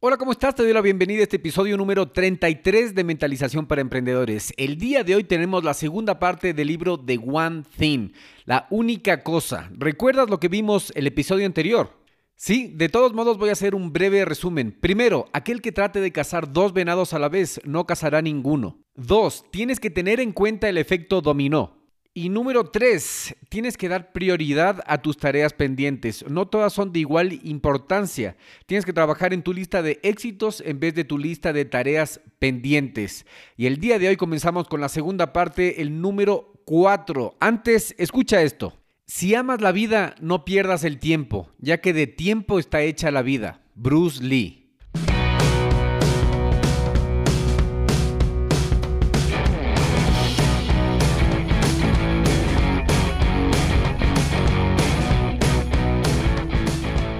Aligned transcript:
Hola, 0.00 0.16
¿cómo 0.16 0.30
estás? 0.30 0.54
Te 0.54 0.62
doy 0.62 0.72
la 0.72 0.80
bienvenida 0.80 1.18
a 1.18 1.22
este 1.24 1.38
episodio 1.38 1.76
número 1.76 2.12
33 2.12 2.94
de 2.94 3.02
Mentalización 3.02 3.66
para 3.66 3.80
Emprendedores. 3.80 4.54
El 4.56 4.78
día 4.78 5.02
de 5.02 5.16
hoy 5.16 5.24
tenemos 5.24 5.64
la 5.64 5.74
segunda 5.74 6.20
parte 6.20 6.54
del 6.54 6.68
libro 6.68 7.00
The 7.00 7.18
One 7.18 7.64
Thing, 7.76 8.10
la 8.44 8.68
única 8.70 9.24
cosa. 9.24 9.68
¿Recuerdas 9.76 10.30
lo 10.30 10.38
que 10.38 10.46
vimos 10.46 10.92
el 10.94 11.08
episodio 11.08 11.46
anterior? 11.46 11.90
Sí, 12.36 12.72
de 12.76 12.88
todos 12.88 13.12
modos 13.12 13.38
voy 13.38 13.48
a 13.48 13.54
hacer 13.54 13.74
un 13.74 13.92
breve 13.92 14.24
resumen. 14.24 14.70
Primero, 14.70 15.26
aquel 15.32 15.60
que 15.60 15.72
trate 15.72 16.00
de 16.00 16.12
cazar 16.12 16.52
dos 16.52 16.72
venados 16.72 17.12
a 17.12 17.18
la 17.18 17.28
vez 17.28 17.60
no 17.64 17.84
cazará 17.84 18.22
ninguno. 18.22 18.78
Dos, 18.94 19.46
tienes 19.50 19.80
que 19.80 19.90
tener 19.90 20.20
en 20.20 20.30
cuenta 20.30 20.68
el 20.68 20.78
efecto 20.78 21.22
dominó. 21.22 21.77
Y 22.18 22.30
número 22.30 22.64
tres, 22.64 23.36
tienes 23.48 23.76
que 23.76 23.88
dar 23.88 24.10
prioridad 24.10 24.82
a 24.88 25.00
tus 25.00 25.18
tareas 25.18 25.52
pendientes. 25.52 26.24
No 26.28 26.48
todas 26.48 26.72
son 26.72 26.90
de 26.90 26.98
igual 26.98 27.38
importancia. 27.44 28.36
Tienes 28.66 28.84
que 28.84 28.92
trabajar 28.92 29.32
en 29.32 29.44
tu 29.44 29.52
lista 29.52 29.82
de 29.82 30.00
éxitos 30.02 30.60
en 30.66 30.80
vez 30.80 30.96
de 30.96 31.04
tu 31.04 31.16
lista 31.16 31.52
de 31.52 31.64
tareas 31.64 32.20
pendientes. 32.40 33.24
Y 33.56 33.66
el 33.66 33.76
día 33.76 34.00
de 34.00 34.08
hoy 34.08 34.16
comenzamos 34.16 34.66
con 34.66 34.80
la 34.80 34.88
segunda 34.88 35.32
parte, 35.32 35.80
el 35.80 36.00
número 36.00 36.60
cuatro. 36.64 37.36
Antes, 37.38 37.94
escucha 37.98 38.42
esto. 38.42 38.74
Si 39.06 39.36
amas 39.36 39.60
la 39.60 39.70
vida, 39.70 40.16
no 40.20 40.44
pierdas 40.44 40.82
el 40.82 40.98
tiempo, 40.98 41.48
ya 41.60 41.80
que 41.80 41.92
de 41.92 42.08
tiempo 42.08 42.58
está 42.58 42.82
hecha 42.82 43.12
la 43.12 43.22
vida. 43.22 43.60
Bruce 43.76 44.24
Lee. 44.24 44.67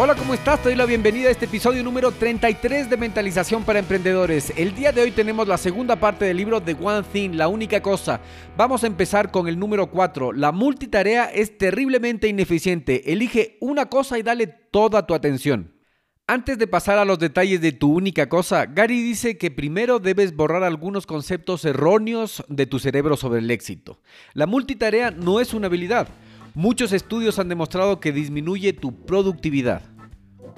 Hola, 0.00 0.14
¿cómo 0.14 0.32
estás? 0.32 0.62
Te 0.62 0.68
doy 0.68 0.78
la 0.78 0.86
bienvenida 0.86 1.26
a 1.26 1.32
este 1.32 1.46
episodio 1.46 1.82
número 1.82 2.12
33 2.12 2.88
de 2.88 2.96
Mentalización 2.96 3.64
para 3.64 3.80
Emprendedores. 3.80 4.52
El 4.56 4.72
día 4.72 4.92
de 4.92 5.02
hoy 5.02 5.10
tenemos 5.10 5.48
la 5.48 5.58
segunda 5.58 5.96
parte 5.96 6.24
del 6.24 6.36
libro 6.36 6.62
The 6.62 6.76
One 6.80 7.02
Thing, 7.12 7.30
la 7.32 7.48
única 7.48 7.82
cosa. 7.82 8.20
Vamos 8.56 8.84
a 8.84 8.86
empezar 8.86 9.32
con 9.32 9.48
el 9.48 9.58
número 9.58 9.90
4. 9.90 10.34
La 10.34 10.52
multitarea 10.52 11.24
es 11.24 11.58
terriblemente 11.58 12.28
ineficiente. 12.28 13.12
Elige 13.12 13.56
una 13.60 13.86
cosa 13.86 14.20
y 14.20 14.22
dale 14.22 14.46
toda 14.46 15.04
tu 15.04 15.14
atención. 15.14 15.74
Antes 16.28 16.58
de 16.58 16.68
pasar 16.68 16.98
a 16.98 17.04
los 17.04 17.18
detalles 17.18 17.60
de 17.60 17.72
tu 17.72 17.92
única 17.92 18.28
cosa, 18.28 18.66
Gary 18.66 19.02
dice 19.02 19.36
que 19.36 19.50
primero 19.50 19.98
debes 19.98 20.36
borrar 20.36 20.62
algunos 20.62 21.06
conceptos 21.06 21.64
erróneos 21.64 22.44
de 22.46 22.66
tu 22.66 22.78
cerebro 22.78 23.16
sobre 23.16 23.40
el 23.40 23.50
éxito. 23.50 24.00
La 24.32 24.46
multitarea 24.46 25.10
no 25.10 25.40
es 25.40 25.54
una 25.54 25.66
habilidad. 25.66 26.06
Muchos 26.58 26.92
estudios 26.92 27.38
han 27.38 27.48
demostrado 27.48 28.00
que 28.00 28.10
disminuye 28.10 28.72
tu 28.72 29.06
productividad. 29.06 29.80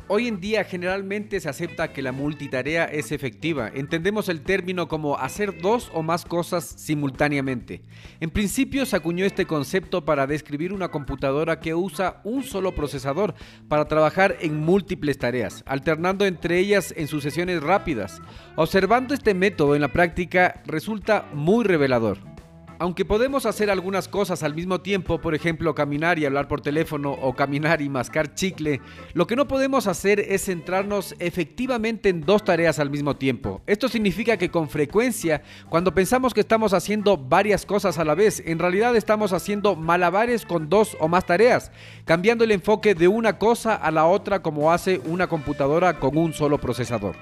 Hoy 0.09 0.29
en 0.29 0.41
día 0.41 0.65
generalmente 0.65 1.39
se 1.41 1.51
acepta 1.51 1.93
que 1.93 2.01
la 2.01 2.11
multitarea 2.11 2.87
es 2.87 3.13
efectiva. 3.13 3.71
Entendemos 3.75 4.31
el 4.31 4.41
término 4.41 4.89
como 4.89 5.19
hacer 5.19 5.61
dos 5.61 5.91
o 5.93 6.03
más 6.03 6.25
cosas 6.25 6.65
simultáneamente. 6.65 7.83
En 8.19 8.31
principio 8.31 8.87
se 8.87 8.97
acuñó 8.97 9.27
este 9.27 9.45
concepto 9.45 10.07
para 10.07 10.27
describir 10.27 10.73
una 10.73 10.89
computadora 10.89 11.61
que 11.61 11.75
usa 11.75 12.23
un 12.25 12.45
solo 12.45 12.75
procesador 12.75 13.35
para 13.69 13.85
trabajar 13.85 14.39
en 14.41 14.59
múltiples 14.59 15.19
tareas, 15.19 15.63
alternando 15.67 16.25
entre 16.25 16.59
ellas 16.61 16.95
en 16.97 17.09
sucesiones 17.09 17.63
rápidas. 17.63 18.23
Observando 18.57 19.13
este 19.13 19.35
método 19.35 19.75
en 19.75 19.83
la 19.83 19.93
práctica 19.93 20.63
resulta 20.65 21.29
muy 21.35 21.63
revelador. 21.63 22.40
Aunque 22.81 23.05
podemos 23.05 23.45
hacer 23.45 23.69
algunas 23.69 24.09
cosas 24.09 24.43
al 24.43 24.55
mismo 24.55 24.81
tiempo, 24.81 25.21
por 25.21 25.35
ejemplo 25.35 25.75
caminar 25.75 26.19
y 26.19 26.25
hablar 26.25 26.49
por 26.49 26.63
teléfono 26.63 27.13
o 27.13 27.35
caminar 27.35 27.83
y 27.83 27.91
mascar 27.91 28.35
chicle, 28.35 28.81
lo 29.13 29.27
que 29.27 29.37
no 29.37 29.47
podemos 29.47 29.87
hacer 29.87 30.19
es 30.19 30.47
centrarnos 30.47 31.15
efectivamente 31.19 32.09
en 32.09 32.23
dos 32.23 32.43
tareas 32.43 32.79
al 32.79 32.89
mismo 32.89 33.17
tiempo. 33.17 33.61
Esto 33.67 33.87
significa 33.87 34.39
que 34.39 34.51
con 34.51 34.71
frecuencia, 34.71 35.43
cuando 35.69 35.93
pensamos 35.93 36.33
que 36.33 36.41
estamos 36.41 36.73
haciendo 36.73 37.19
varias 37.19 37.67
cosas 37.67 37.99
a 37.99 38.05
la 38.07 38.15
vez, 38.15 38.43
en 38.47 38.59
realidad 38.59 38.97
estamos 38.97 39.35
haciendo 39.35 39.77
malabares 39.77 40.47
con 40.47 40.71
dos 40.71 40.97
o 41.01 41.07
más 41.07 41.27
tareas, 41.27 41.71
cambiando 42.07 42.45
el 42.45 42.51
enfoque 42.51 42.95
de 42.95 43.09
una 43.09 43.37
cosa 43.37 43.75
a 43.75 43.91
la 43.91 44.07
otra 44.07 44.41
como 44.41 44.73
hace 44.73 45.03
una 45.05 45.27
computadora 45.27 45.99
con 45.99 46.17
un 46.17 46.33
solo 46.33 46.57
procesador. 46.57 47.15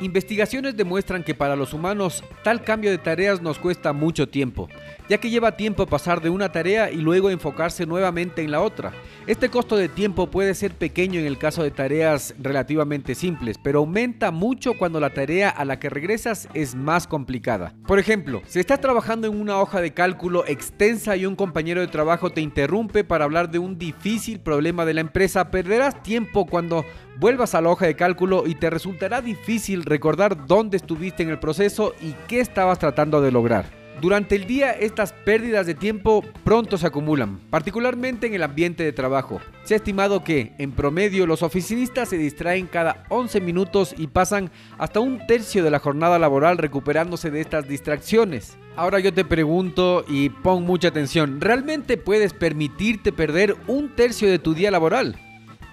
Investigaciones 0.00 0.76
demuestran 0.76 1.24
que 1.24 1.34
para 1.34 1.56
los 1.56 1.74
humanos 1.74 2.22
tal 2.44 2.62
cambio 2.62 2.90
de 2.90 2.98
tareas 2.98 3.42
nos 3.42 3.58
cuesta 3.58 3.92
mucho 3.92 4.28
tiempo, 4.28 4.68
ya 5.08 5.18
que 5.18 5.30
lleva 5.30 5.56
tiempo 5.56 5.86
pasar 5.86 6.20
de 6.20 6.30
una 6.30 6.52
tarea 6.52 6.90
y 6.90 6.96
luego 6.96 7.30
enfocarse 7.30 7.86
nuevamente 7.86 8.42
en 8.42 8.50
la 8.50 8.60
otra. 8.60 8.92
Este 9.26 9.48
costo 9.48 9.76
de 9.76 9.88
tiempo 9.88 10.30
puede 10.30 10.54
ser 10.54 10.72
pequeño 10.72 11.20
en 11.20 11.26
el 11.26 11.38
caso 11.38 11.62
de 11.62 11.70
tareas 11.70 12.34
relativamente 12.38 13.14
simples, 13.14 13.58
pero 13.62 13.80
aumenta 13.80 14.30
mucho 14.30 14.74
cuando 14.74 15.00
la 15.00 15.10
tarea 15.10 15.50
a 15.50 15.64
la 15.64 15.78
que 15.78 15.90
regresas 15.90 16.48
es 16.54 16.74
más 16.74 17.06
complicada. 17.06 17.74
Por 17.86 17.98
ejemplo, 17.98 18.42
si 18.46 18.58
estás 18.58 18.80
trabajando 18.80 19.26
en 19.26 19.38
una 19.38 19.60
hoja 19.60 19.80
de 19.80 19.92
cálculo 19.92 20.46
extensa 20.46 21.16
y 21.16 21.26
un 21.26 21.36
compañero 21.36 21.80
de 21.80 21.88
trabajo 21.88 22.30
te 22.30 22.40
interrumpe 22.40 23.04
para 23.04 23.24
hablar 23.24 23.50
de 23.50 23.58
un 23.58 23.78
difícil 23.78 24.40
problema 24.40 24.84
de 24.84 24.94
la 24.94 25.00
empresa, 25.00 25.50
perderás 25.50 26.02
tiempo 26.02 26.46
cuando 26.46 26.84
vuelvas 27.18 27.54
a 27.54 27.60
la 27.60 27.70
hoja 27.70 27.86
de 27.86 27.96
cálculo 27.96 28.44
y 28.46 28.54
te 28.54 28.70
resultará 28.70 29.20
difícil 29.20 29.84
recordar 29.84 30.46
dónde 30.46 30.76
estuviste 30.76 31.22
en 31.22 31.30
el 31.30 31.38
proceso 31.38 31.94
y 32.00 32.14
qué 32.28 32.40
estabas 32.40 32.78
tratando 32.78 33.20
de 33.20 33.32
lograr. 33.32 33.77
Durante 34.00 34.36
el 34.36 34.46
día 34.46 34.70
estas 34.70 35.12
pérdidas 35.12 35.66
de 35.66 35.74
tiempo 35.74 36.24
pronto 36.44 36.78
se 36.78 36.86
acumulan, 36.86 37.40
particularmente 37.50 38.28
en 38.28 38.34
el 38.34 38.44
ambiente 38.44 38.84
de 38.84 38.92
trabajo. 38.92 39.40
Se 39.64 39.74
ha 39.74 39.78
estimado 39.78 40.22
que, 40.22 40.52
en 40.58 40.70
promedio, 40.70 41.26
los 41.26 41.42
oficinistas 41.42 42.08
se 42.08 42.16
distraen 42.16 42.68
cada 42.68 43.04
11 43.08 43.40
minutos 43.40 43.96
y 43.98 44.06
pasan 44.06 44.52
hasta 44.78 45.00
un 45.00 45.26
tercio 45.26 45.64
de 45.64 45.72
la 45.72 45.80
jornada 45.80 46.20
laboral 46.20 46.58
recuperándose 46.58 47.32
de 47.32 47.40
estas 47.40 47.66
distracciones. 47.66 48.56
Ahora 48.76 49.00
yo 49.00 49.12
te 49.12 49.24
pregunto 49.24 50.04
y 50.06 50.28
pon 50.28 50.62
mucha 50.62 50.88
atención, 50.88 51.40
¿realmente 51.40 51.96
puedes 51.96 52.32
permitirte 52.32 53.10
perder 53.10 53.56
un 53.66 53.96
tercio 53.96 54.30
de 54.30 54.38
tu 54.38 54.54
día 54.54 54.70
laboral? 54.70 55.16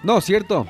No, 0.02 0.20
¿cierto? 0.20 0.66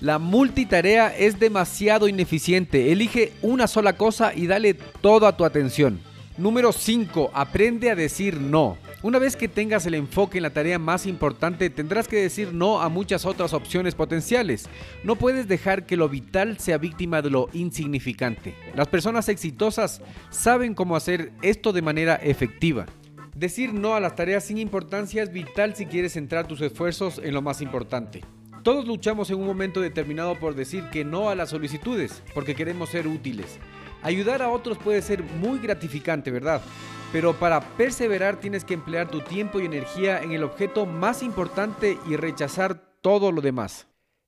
La 0.00 0.18
multitarea 0.18 1.14
es 1.14 1.38
demasiado 1.38 2.08
ineficiente. 2.08 2.92
Elige 2.92 3.32
una 3.42 3.66
sola 3.66 3.94
cosa 3.94 4.34
y 4.34 4.46
dale 4.46 4.72
toda 4.74 5.36
tu 5.36 5.44
atención. 5.44 6.00
Número 6.36 6.72
5. 6.72 7.30
Aprende 7.32 7.90
a 7.90 7.94
decir 7.94 8.40
no. 8.40 8.76
Una 9.02 9.20
vez 9.20 9.36
que 9.36 9.46
tengas 9.46 9.86
el 9.86 9.94
enfoque 9.94 10.38
en 10.38 10.42
la 10.42 10.50
tarea 10.50 10.80
más 10.80 11.06
importante, 11.06 11.70
tendrás 11.70 12.08
que 12.08 12.16
decir 12.16 12.52
no 12.52 12.82
a 12.82 12.88
muchas 12.88 13.24
otras 13.24 13.52
opciones 13.52 13.94
potenciales. 13.94 14.68
No 15.04 15.14
puedes 15.14 15.46
dejar 15.46 15.86
que 15.86 15.96
lo 15.96 16.08
vital 16.08 16.58
sea 16.58 16.78
víctima 16.78 17.22
de 17.22 17.30
lo 17.30 17.48
insignificante. 17.52 18.56
Las 18.74 18.88
personas 18.88 19.28
exitosas 19.28 20.02
saben 20.30 20.74
cómo 20.74 20.96
hacer 20.96 21.30
esto 21.40 21.72
de 21.72 21.82
manera 21.82 22.16
efectiva. 22.16 22.86
Decir 23.36 23.72
no 23.72 23.94
a 23.94 24.00
las 24.00 24.16
tareas 24.16 24.42
sin 24.42 24.58
importancia 24.58 25.22
es 25.22 25.32
vital 25.32 25.76
si 25.76 25.86
quieres 25.86 26.14
centrar 26.14 26.48
tus 26.48 26.60
esfuerzos 26.62 27.20
en 27.22 27.32
lo 27.32 27.42
más 27.42 27.60
importante. 27.60 28.22
Todos 28.64 28.88
luchamos 28.88 29.30
en 29.30 29.36
un 29.36 29.46
momento 29.46 29.80
determinado 29.80 30.36
por 30.40 30.56
decir 30.56 30.84
que 30.90 31.04
no 31.04 31.28
a 31.30 31.36
las 31.36 31.50
solicitudes, 31.50 32.24
porque 32.34 32.56
queremos 32.56 32.88
ser 32.88 33.06
útiles. 33.06 33.60
Ayudar 34.04 34.40
a 34.42 34.50
otros 34.50 34.78
puede 34.78 35.02
ser 35.02 35.24
muy 35.24 35.58
gratificante, 35.58 36.30
¿verdad? 36.30 36.62
pero 37.14 37.32
para 37.32 37.60
perseverar 37.76 38.40
tienes 38.40 38.64
que 38.64 38.74
emplear 38.74 39.08
tu 39.08 39.20
tiempo 39.20 39.60
y 39.60 39.66
energía 39.66 40.20
en 40.20 40.32
el 40.32 40.42
objeto 40.42 40.84
más 40.84 41.22
importante 41.22 41.96
y 42.10 42.16
rechazar 42.16 42.98
todo 43.02 43.30
lo 43.30 43.40
demás. 43.40 43.86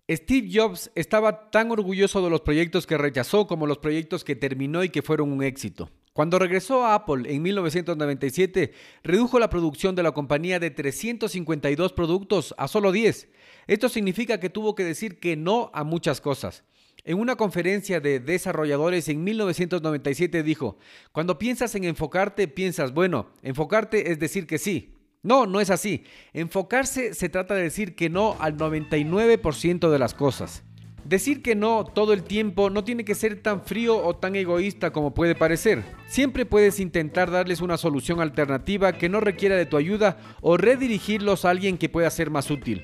Steve 0.08 0.49
Jobs 0.52 0.93
estaba 0.94 1.50
tan 1.50 1.73
orgulloso 1.73 2.23
de 2.23 2.31
los 2.31 2.43
proyectos 2.43 2.87
que 2.87 2.96
rechazó 2.96 3.49
como 3.49 3.67
los 3.67 3.78
proyectos 3.78 4.23
que 4.23 4.37
terminó 4.37 4.84
y 4.84 4.90
que 4.90 5.02
fueron 5.02 5.32
un 5.32 5.43
éxito. 5.43 5.90
Cuando 6.12 6.38
regresó 6.38 6.84
a 6.84 6.94
Apple 6.94 7.25
en 7.34 7.43
1997, 7.43 8.73
redujo 9.02 9.40
la 9.40 9.50
producción 9.50 9.96
de 9.96 10.05
la 10.05 10.12
compañía 10.12 10.61
de 10.61 10.70
352 10.70 11.93
productos 11.93 12.55
a 12.56 12.69
solo 12.69 12.93
10. 12.93 13.28
Esto 13.67 13.88
significa 13.88 14.38
que 14.38 14.49
tuvo 14.49 14.76
que 14.76 14.84
decir 14.84 15.19
que 15.19 15.34
no 15.34 15.73
a 15.75 15.82
muchas 15.82 16.20
cosas. 16.20 16.62
En 17.06 17.20
una 17.20 17.37
conferencia 17.37 18.00
de 18.00 18.19
desarrolladores 18.19 19.08
en 19.08 19.23
1997 19.23 20.43
dijo, 20.43 20.76
cuando 21.12 21.38
piensas 21.38 21.73
en 21.76 21.85
enfocarte, 21.85 22.49
piensas, 22.49 22.93
bueno, 22.93 23.29
enfocarte 23.44 24.11
es 24.11 24.19
decir 24.19 24.49
que 24.49 24.58
sí. 24.58 24.93
No, 25.23 25.47
no 25.47 25.61
es 25.61 25.70
así. 25.70 26.03
Enfocarse 26.32 27.14
se 27.14 27.29
trata 27.29 27.55
de 27.55 27.62
decir 27.62 27.94
que 27.94 28.11
no 28.11 28.37
al 28.41 28.56
99% 28.56 29.88
de 29.88 29.99
las 30.00 30.14
cosas. 30.14 30.64
Decir 31.05 31.43
que 31.43 31.55
no 31.55 31.85
todo 31.85 32.12
el 32.12 32.25
tiempo 32.25 32.70
no 32.70 32.82
tiene 32.82 33.05
que 33.05 33.14
ser 33.14 33.41
tan 33.41 33.62
frío 33.62 34.05
o 34.05 34.17
tan 34.17 34.35
egoísta 34.35 34.91
como 34.91 35.14
puede 35.14 35.37
parecer. 35.37 35.85
Siempre 36.09 36.44
puedes 36.44 36.81
intentar 36.81 37.31
darles 37.31 37.61
una 37.61 37.76
solución 37.76 38.20
alternativa 38.20 38.94
que 38.94 39.09
no 39.09 39.20
requiera 39.20 39.55
de 39.55 39.67
tu 39.67 39.76
ayuda 39.76 40.19
o 40.41 40.56
redirigirlos 40.56 41.44
a 41.44 41.50
alguien 41.50 41.79
que 41.79 41.88
pueda 41.88 42.11
ser 42.11 42.31
más 42.31 42.50
útil. 42.50 42.82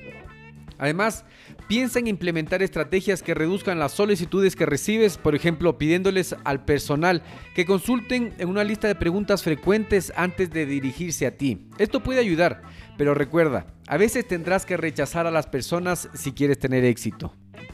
Además, 0.77 1.25
piensa 1.67 1.99
en 1.99 2.07
implementar 2.07 2.63
estrategias 2.63 3.23
que 3.23 3.33
reduzcan 3.33 3.79
las 3.79 3.91
solicitudes 3.91 4.55
que 4.55 4.65
recibes, 4.65 5.17
por 5.17 5.35
ejemplo, 5.35 5.77
pidiéndoles 5.77 6.35
al 6.43 6.65
personal 6.65 7.23
que 7.55 7.65
consulten 7.65 8.33
en 8.37 8.49
una 8.49 8.63
lista 8.63 8.87
de 8.87 8.95
preguntas 8.95 9.43
frecuentes 9.43 10.13
antes 10.15 10.49
de 10.49 10.65
dirigirse 10.65 11.25
a 11.25 11.37
ti. 11.37 11.67
Esto 11.77 12.01
puede 12.01 12.19
ayudar, 12.19 12.61
pero 12.97 13.13
recuerda, 13.13 13.67
a 13.87 13.97
veces 13.97 14.27
tendrás 14.27 14.65
que 14.65 14.77
rechazar 14.77 15.27
a 15.27 15.31
las 15.31 15.47
personas 15.47 16.09
si 16.13 16.31
quieres 16.31 16.59
tener 16.59 16.85
éxito. 16.85 17.33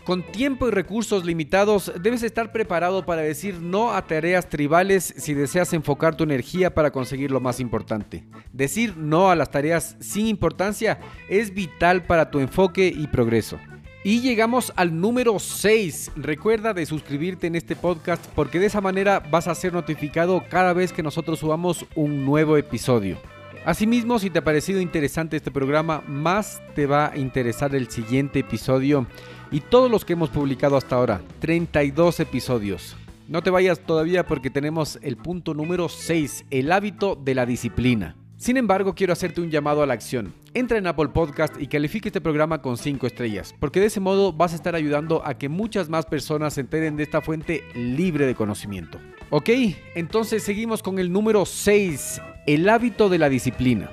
Con 0.10 0.24
tiempo 0.24 0.68
y 0.68 0.72
recursos 0.72 1.24
limitados, 1.24 1.94
debes 2.02 2.24
estar 2.24 2.52
preparado 2.52 3.06
para 3.06 3.22
decir 3.22 3.62
no 3.62 3.94
a 3.94 4.08
tareas 4.08 4.50
tribales 4.50 5.14
si 5.16 5.36
deseas 5.36 5.72
enfocar 5.72 6.18
tu 6.18 6.24
energía 6.24 6.74
para 6.74 6.90
conseguir 6.90 7.30
lo 7.30 7.40
más 7.40 7.60
importante. 7.60 8.24
Decir 8.52 8.98
no 8.98 9.30
a 9.30 9.36
las 9.36 9.52
tareas 9.52 9.98
sin 10.00 10.26
importancia 10.26 11.00
es 11.30 11.54
vital 11.54 12.08
para 12.08 12.32
tu 12.32 12.40
enfoque 12.40 12.88
y 12.88 13.06
progreso. 13.06 13.60
Y 14.04 14.22
llegamos 14.22 14.74
al 14.76 15.00
número 15.00 15.38
6. 15.38 16.14
Recuerda 16.16 16.74
de 16.74 16.88
suscribirte 16.88 17.46
en 17.46 17.56
este 17.56 17.76
podcast 17.76 18.26
porque 18.34 18.60
de 18.60 18.66
esa 18.66 18.82
manera 18.82 19.20
vas 19.20 19.48
a 19.48 19.54
ser 19.54 19.74
notificado 19.74 20.44
cada 20.50 20.74
vez 20.74 20.92
que 20.92 21.04
nosotros 21.04 21.38
subamos 21.38 21.86
un 21.94 22.26
nuevo 22.26 22.58
episodio. 22.58 23.20
Asimismo, 23.66 24.18
si 24.18 24.32
te 24.32 24.40
ha 24.40 24.44
parecido 24.44 24.80
interesante 24.80 25.38
este 25.38 25.52
programa, 25.52 26.02
más 26.08 26.62
te 26.74 26.88
va 26.88 27.12
a 27.12 27.18
interesar 27.18 27.76
el 27.76 27.92
siguiente 27.92 28.40
episodio 28.40 29.06
y 29.52 29.62
todos 29.62 29.90
los 29.90 30.06
que 30.06 30.14
hemos 30.14 30.30
publicado 30.30 30.78
hasta 30.78 30.96
ahora, 30.96 31.22
32 31.40 32.20
episodios. 32.20 32.96
No 33.28 33.44
te 33.44 33.50
vayas 33.50 33.80
todavía 33.80 34.26
porque 34.26 34.50
tenemos 34.50 35.00
el 35.02 35.18
punto 35.18 35.54
número 35.54 35.90
6, 35.90 36.46
el 36.50 36.72
hábito 36.72 37.16
de 37.16 37.36
la 37.36 37.46
disciplina. 37.46 38.16
Sin 38.38 38.58
embargo, 38.58 38.96
quiero 38.96 39.14
hacerte 39.14 39.42
un 39.42 39.52
llamado 39.52 39.84
a 39.84 39.86
la 39.86 39.94
acción. 39.94 40.34
Entra 40.54 40.78
en 40.78 40.88
Apple 40.88 41.10
Podcast 41.10 41.62
y 41.62 41.68
califique 41.68 42.08
este 42.08 42.22
programa 42.22 42.62
con 42.62 42.78
5 42.78 43.06
estrellas, 43.06 43.54
porque 43.60 43.82
de 43.82 43.88
ese 43.88 44.00
modo 44.00 44.32
vas 44.32 44.54
a 44.54 44.56
estar 44.56 44.76
ayudando 44.76 45.22
a 45.26 45.38
que 45.38 45.50
muchas 45.50 45.90
más 45.90 46.06
personas 46.06 46.54
se 46.54 46.62
enteren 46.62 46.96
de 46.96 47.04
esta 47.04 47.22
fuente 47.22 47.64
libre 47.76 48.26
de 48.26 48.36
conocimiento. 48.36 48.98
Ok, 49.30 49.50
entonces 49.94 50.42
seguimos 50.42 50.82
con 50.82 51.00
el 51.00 51.12
número 51.12 51.46
6, 51.46 52.22
el 52.48 52.70
hábito 52.70 53.10
de 53.10 53.18
la 53.18 53.30
disciplina. 53.30 53.92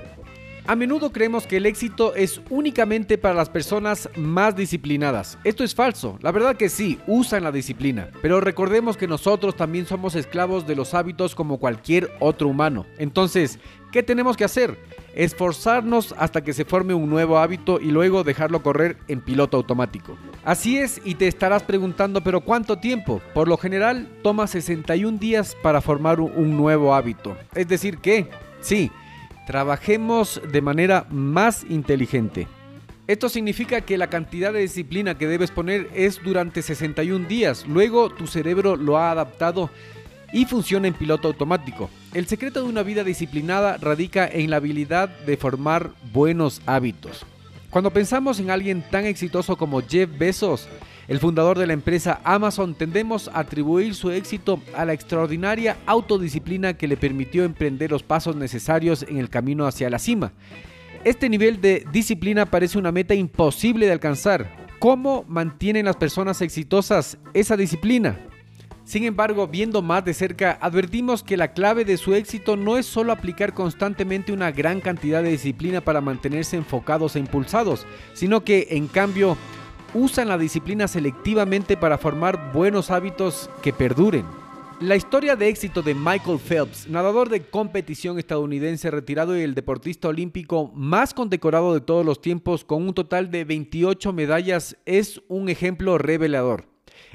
A 0.69 0.75
menudo 0.75 1.13
creemos 1.13 1.47
que 1.47 1.55
el 1.55 1.65
éxito 1.65 2.13
es 2.13 2.41
únicamente 2.49 3.17
para 3.17 3.33
las 3.33 3.47
personas 3.47 4.09
más 4.17 4.53
disciplinadas. 4.53 5.37
Esto 5.45 5.63
es 5.63 5.73
falso. 5.73 6.19
La 6.21 6.33
verdad 6.33 6.57
que 6.57 6.67
sí, 6.67 6.99
usan 7.07 7.45
la 7.45 7.53
disciplina. 7.53 8.09
Pero 8.21 8.41
recordemos 8.41 8.97
que 8.97 9.07
nosotros 9.07 9.55
también 9.55 9.85
somos 9.85 10.13
esclavos 10.15 10.67
de 10.67 10.75
los 10.75 10.93
hábitos 10.93 11.35
como 11.35 11.57
cualquier 11.57 12.11
otro 12.19 12.49
humano. 12.49 12.85
Entonces, 12.97 13.59
¿qué 13.93 14.03
tenemos 14.03 14.35
que 14.35 14.43
hacer? 14.43 14.77
Esforzarnos 15.15 16.13
hasta 16.17 16.43
que 16.43 16.51
se 16.51 16.65
forme 16.65 16.93
un 16.93 17.09
nuevo 17.09 17.37
hábito 17.37 17.79
y 17.79 17.91
luego 17.91 18.25
dejarlo 18.25 18.61
correr 18.61 18.97
en 19.07 19.21
piloto 19.21 19.55
automático. 19.55 20.17
Así 20.43 20.79
es, 20.79 20.99
y 21.05 21.15
te 21.15 21.29
estarás 21.29 21.63
preguntando, 21.63 22.19
pero 22.19 22.41
¿cuánto 22.41 22.77
tiempo? 22.77 23.21
Por 23.33 23.47
lo 23.47 23.55
general, 23.55 24.09
toma 24.21 24.47
61 24.47 25.17
días 25.17 25.55
para 25.63 25.79
formar 25.79 26.19
un 26.19 26.57
nuevo 26.57 26.93
hábito. 26.93 27.37
Es 27.55 27.69
decir, 27.69 27.99
que, 27.99 28.29
sí, 28.59 28.91
Trabajemos 29.47 30.41
de 30.51 30.61
manera 30.61 31.07
más 31.09 31.65
inteligente. 31.69 32.49
Esto 33.07 33.29
significa 33.29 33.79
que 33.79 33.97
la 33.97 34.09
cantidad 34.09 34.51
de 34.51 34.59
disciplina 34.59 35.17
que 35.17 35.25
debes 35.25 35.51
poner 35.51 35.89
es 35.95 36.21
durante 36.21 36.61
61 36.61 37.29
días. 37.29 37.65
Luego 37.65 38.09
tu 38.09 38.27
cerebro 38.27 38.75
lo 38.75 38.97
ha 38.97 39.09
adaptado 39.09 39.69
y 40.33 40.43
funciona 40.43 40.89
en 40.89 40.93
piloto 40.93 41.29
automático. 41.29 41.89
El 42.13 42.27
secreto 42.27 42.61
de 42.61 42.67
una 42.67 42.83
vida 42.83 43.05
disciplinada 43.05 43.77
radica 43.77 44.27
en 44.27 44.49
la 44.49 44.57
habilidad 44.57 45.07
de 45.25 45.37
formar 45.37 45.91
buenos 46.11 46.61
hábitos. 46.65 47.25
Cuando 47.69 47.91
pensamos 47.91 48.41
en 48.41 48.51
alguien 48.51 48.83
tan 48.91 49.05
exitoso 49.05 49.55
como 49.55 49.81
Jeff 49.81 50.09
Bezos, 50.17 50.67
el 51.07 51.19
fundador 51.19 51.57
de 51.57 51.67
la 51.67 51.73
empresa 51.73 52.19
Amazon, 52.23 52.75
tendemos 52.75 53.29
a 53.29 53.39
atribuir 53.39 53.95
su 53.95 54.11
éxito 54.11 54.61
a 54.75 54.83
la 54.83 54.93
extraordinaria 54.93 55.77
autodisciplina 55.85 56.73
que 56.73 56.87
le 56.87 56.97
permitió 56.97 57.45
emprender 57.45 57.91
los 57.91 58.03
pasos 58.03 58.35
necesarios 58.35 59.05
en 59.07 59.17
el 59.17 59.29
camino 59.29 59.65
hacia 59.65 59.89
la 59.89 59.99
cima. 59.99 60.33
Este 61.05 61.29
nivel 61.29 61.61
de 61.61 61.85
disciplina 61.93 62.45
parece 62.45 62.77
una 62.77 62.91
meta 62.91 63.15
imposible 63.15 63.85
de 63.85 63.93
alcanzar. 63.93 64.67
¿Cómo 64.79 65.23
mantienen 65.27 65.85
las 65.85 65.95
personas 65.95 66.41
exitosas 66.41 67.17
esa 67.33 67.55
disciplina? 67.55 68.19
Sin 68.83 69.03
embargo, 69.03 69.47
viendo 69.47 69.81
más 69.81 70.05
de 70.05 70.13
cerca, 70.13 70.57
advertimos 70.61 71.21
que 71.21 71.35
la 71.35 71.51
clave 71.51 71.83
de 71.83 71.97
su 71.97 72.13
éxito 72.13 72.55
no 72.55 72.77
es 72.77 72.85
solo 72.85 73.11
aplicar 73.11 73.53
constantemente 73.53 74.31
una 74.31 74.51
gran 74.51 74.79
cantidad 74.79 75.21
de 75.21 75.31
disciplina 75.31 75.81
para 75.81 75.99
mantenerse 75.99 76.55
enfocados 76.55 77.15
e 77.15 77.19
impulsados, 77.19 77.85
sino 78.13 78.45
que, 78.45 78.67
en 78.71 78.87
cambio, 78.87 79.37
usan 79.97 80.27
la 80.27 80.37
disciplina 80.37 80.87
selectivamente 80.87 81.75
para 81.75 81.97
formar 81.97 82.51
buenos 82.53 82.91
hábitos 82.91 83.49
que 83.63 83.73
perduren. 83.73 84.25
La 84.79 84.95
historia 84.95 85.35
de 85.35 85.49
éxito 85.49 85.81
de 85.81 85.95
Michael 85.95 86.37
Phelps, 86.37 86.87
nadador 86.87 87.29
de 87.29 87.41
competición 87.41 88.19
estadounidense 88.19 88.91
retirado 88.91 89.35
y 89.35 89.41
el 89.41 89.55
deportista 89.55 90.07
olímpico 90.07 90.71
más 90.75 91.15
condecorado 91.15 91.73
de 91.73 91.81
todos 91.81 92.05
los 92.05 92.21
tiempos 92.21 92.63
con 92.63 92.83
un 92.83 92.93
total 92.93 93.31
de 93.31 93.43
28 93.43 94.13
medallas, 94.13 94.77
es 94.85 95.19
un 95.29 95.49
ejemplo 95.49 95.97
revelador. 95.97 96.65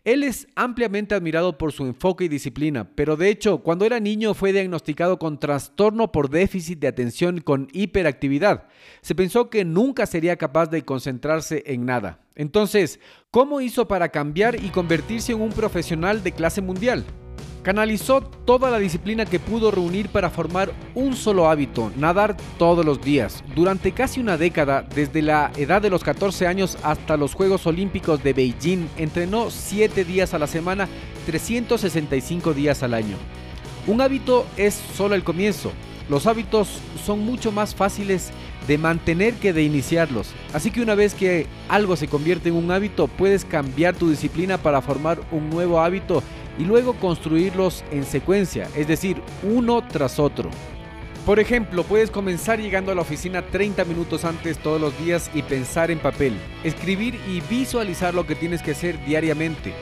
Él 0.04 0.24
es 0.24 0.48
ampliamente 0.56 1.14
admirado 1.14 1.58
por 1.58 1.70
su 1.70 1.86
enfoque 1.86 2.24
y 2.24 2.28
disciplina, 2.28 2.90
pero 2.96 3.16
de 3.16 3.28
hecho, 3.28 3.58
cuando 3.58 3.84
era 3.84 4.00
niño 4.00 4.34
fue 4.34 4.52
diagnosticado 4.52 5.20
con 5.20 5.38
trastorno 5.38 6.10
por 6.10 6.28
déficit 6.28 6.80
de 6.80 6.88
atención 6.88 7.40
con 7.40 7.68
hiperactividad. 7.72 8.66
Se 9.00 9.14
pensó 9.14 9.48
que 9.48 9.64
nunca 9.64 10.06
sería 10.06 10.36
capaz 10.36 10.66
de 10.66 10.82
concentrarse 10.82 11.62
en 11.66 11.86
nada. 11.86 12.18
Entonces, 12.34 13.00
¿cómo 13.30 13.60
hizo 13.60 13.86
para 13.86 14.08
cambiar 14.08 14.62
y 14.62 14.70
convertirse 14.70 15.32
en 15.32 15.40
un 15.40 15.50
profesional 15.50 16.22
de 16.22 16.32
clase 16.32 16.60
mundial? 16.60 17.04
Canalizó 17.62 18.22
toda 18.22 18.70
la 18.72 18.78
disciplina 18.78 19.24
que 19.24 19.38
pudo 19.38 19.70
reunir 19.70 20.08
para 20.08 20.30
formar 20.30 20.72
un 20.96 21.14
solo 21.14 21.48
hábito, 21.48 21.92
nadar 21.96 22.36
todos 22.58 22.84
los 22.84 23.00
días. 23.00 23.44
Durante 23.54 23.92
casi 23.92 24.18
una 24.18 24.36
década, 24.36 24.82
desde 24.82 25.22
la 25.22 25.52
edad 25.56 25.80
de 25.80 25.90
los 25.90 26.02
14 26.02 26.48
años 26.48 26.76
hasta 26.82 27.16
los 27.16 27.34
Juegos 27.34 27.64
Olímpicos 27.68 28.22
de 28.24 28.32
Beijing, 28.32 28.88
entrenó 28.96 29.50
7 29.50 30.04
días 30.04 30.34
a 30.34 30.40
la 30.40 30.48
semana, 30.48 30.88
365 31.26 32.52
días 32.52 32.82
al 32.82 32.94
año. 32.94 33.16
Un 33.86 34.00
hábito 34.00 34.44
es 34.56 34.74
solo 34.74 35.14
el 35.14 35.22
comienzo. 35.22 35.70
Los 36.08 36.26
hábitos 36.26 36.80
son 37.04 37.20
mucho 37.20 37.52
más 37.52 37.76
fáciles 37.76 38.32
de 38.66 38.78
mantener 38.78 39.34
que 39.34 39.52
de 39.52 39.62
iniciarlos. 39.62 40.30
Así 40.52 40.70
que 40.70 40.82
una 40.82 40.94
vez 40.94 41.14
que 41.14 41.46
algo 41.68 41.96
se 41.96 42.08
convierte 42.08 42.48
en 42.48 42.56
un 42.56 42.70
hábito, 42.70 43.08
puedes 43.08 43.44
cambiar 43.44 43.94
tu 43.94 44.10
disciplina 44.10 44.58
para 44.58 44.82
formar 44.82 45.20
un 45.30 45.50
nuevo 45.50 45.80
hábito 45.80 46.22
y 46.58 46.64
luego 46.64 46.94
construirlos 46.94 47.84
en 47.90 48.04
secuencia, 48.04 48.68
es 48.76 48.86
decir, 48.86 49.20
uno 49.42 49.82
tras 49.86 50.18
otro. 50.18 50.50
Por 51.24 51.38
ejemplo, 51.38 51.84
puedes 51.84 52.10
comenzar 52.10 52.60
llegando 52.60 52.90
a 52.90 52.96
la 52.96 53.02
oficina 53.02 53.42
30 53.42 53.84
minutos 53.84 54.24
antes 54.24 54.58
todos 54.58 54.80
los 54.80 54.98
días 54.98 55.30
y 55.34 55.42
pensar 55.42 55.92
en 55.92 56.00
papel, 56.00 56.34
escribir 56.64 57.18
y 57.28 57.40
visualizar 57.42 58.12
lo 58.12 58.26
que 58.26 58.34
tienes 58.34 58.60
que 58.60 58.72
hacer 58.72 59.02
diariamente. 59.04 59.72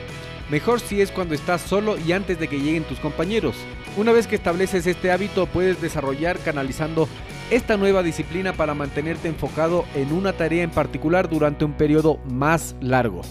Mejor 0.51 0.79
si 0.79 1.01
es 1.01 1.11
cuando 1.11 1.33
estás 1.33 1.61
solo 1.61 1.97
y 1.97 2.11
antes 2.11 2.39
de 2.39 2.47
que 2.47 2.59
lleguen 2.59 2.83
tus 2.83 2.99
compañeros. 2.99 3.55
Una 3.97 4.11
vez 4.11 4.27
que 4.27 4.35
estableces 4.35 4.85
este 4.85 5.11
hábito 5.11 5.47
puedes 5.47 5.81
desarrollar 5.81 6.37
canalizando 6.39 7.07
esta 7.51 7.75
nueva 7.75 8.01
disciplina 8.01 8.53
para 8.53 8.73
mantenerte 8.73 9.27
enfocado 9.27 9.85
en 9.93 10.13
una 10.13 10.33
tarea 10.33 10.63
en 10.63 10.71
particular 10.71 11.29
durante 11.29 11.65
un 11.65 11.73
periodo 11.73 12.17
más 12.25 12.75
largo. 12.79 13.21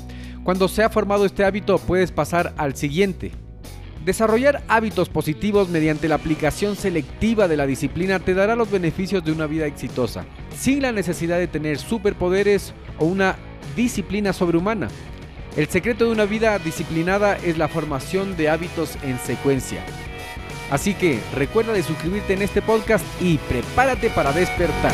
Cuando 0.44 0.68
se 0.68 0.82
ha 0.82 0.90
formado 0.90 1.24
este 1.24 1.44
hábito 1.44 1.78
puedes 1.78 2.12
pasar 2.12 2.52
al 2.58 2.76
siguiente. 2.76 3.32
Desarrollar 4.04 4.62
hábitos 4.68 5.08
positivos 5.08 5.68
mediante 5.68 6.08
la 6.08 6.14
aplicación 6.14 6.76
selectiva 6.76 7.48
de 7.48 7.56
la 7.56 7.66
disciplina 7.66 8.18
te 8.18 8.34
dará 8.34 8.56
los 8.56 8.70
beneficios 8.70 9.24
de 9.24 9.32
una 9.32 9.46
vida 9.46 9.66
exitosa, 9.66 10.24
sin 10.56 10.82
la 10.82 10.92
necesidad 10.92 11.38
de 11.38 11.48
tener 11.48 11.78
superpoderes 11.78 12.74
o 12.98 13.06
una 13.06 13.36
disciplina 13.74 14.32
sobrehumana. 14.32 14.88
El 15.56 15.66
secreto 15.68 16.04
de 16.04 16.12
una 16.12 16.26
vida 16.26 16.58
disciplinada 16.58 17.36
es 17.36 17.58
la 17.58 17.68
formación 17.68 18.36
de 18.36 18.50
hábitos 18.50 18.96
en 19.02 19.18
secuencia. 19.18 19.84
Así 20.70 20.94
que 20.94 21.20
recuerda 21.34 21.72
de 21.72 21.82
suscribirte 21.82 22.32
en 22.34 22.42
este 22.42 22.62
podcast 22.62 23.04
y 23.20 23.38
prepárate 23.38 24.08
para 24.10 24.32
despertar. 24.32 24.92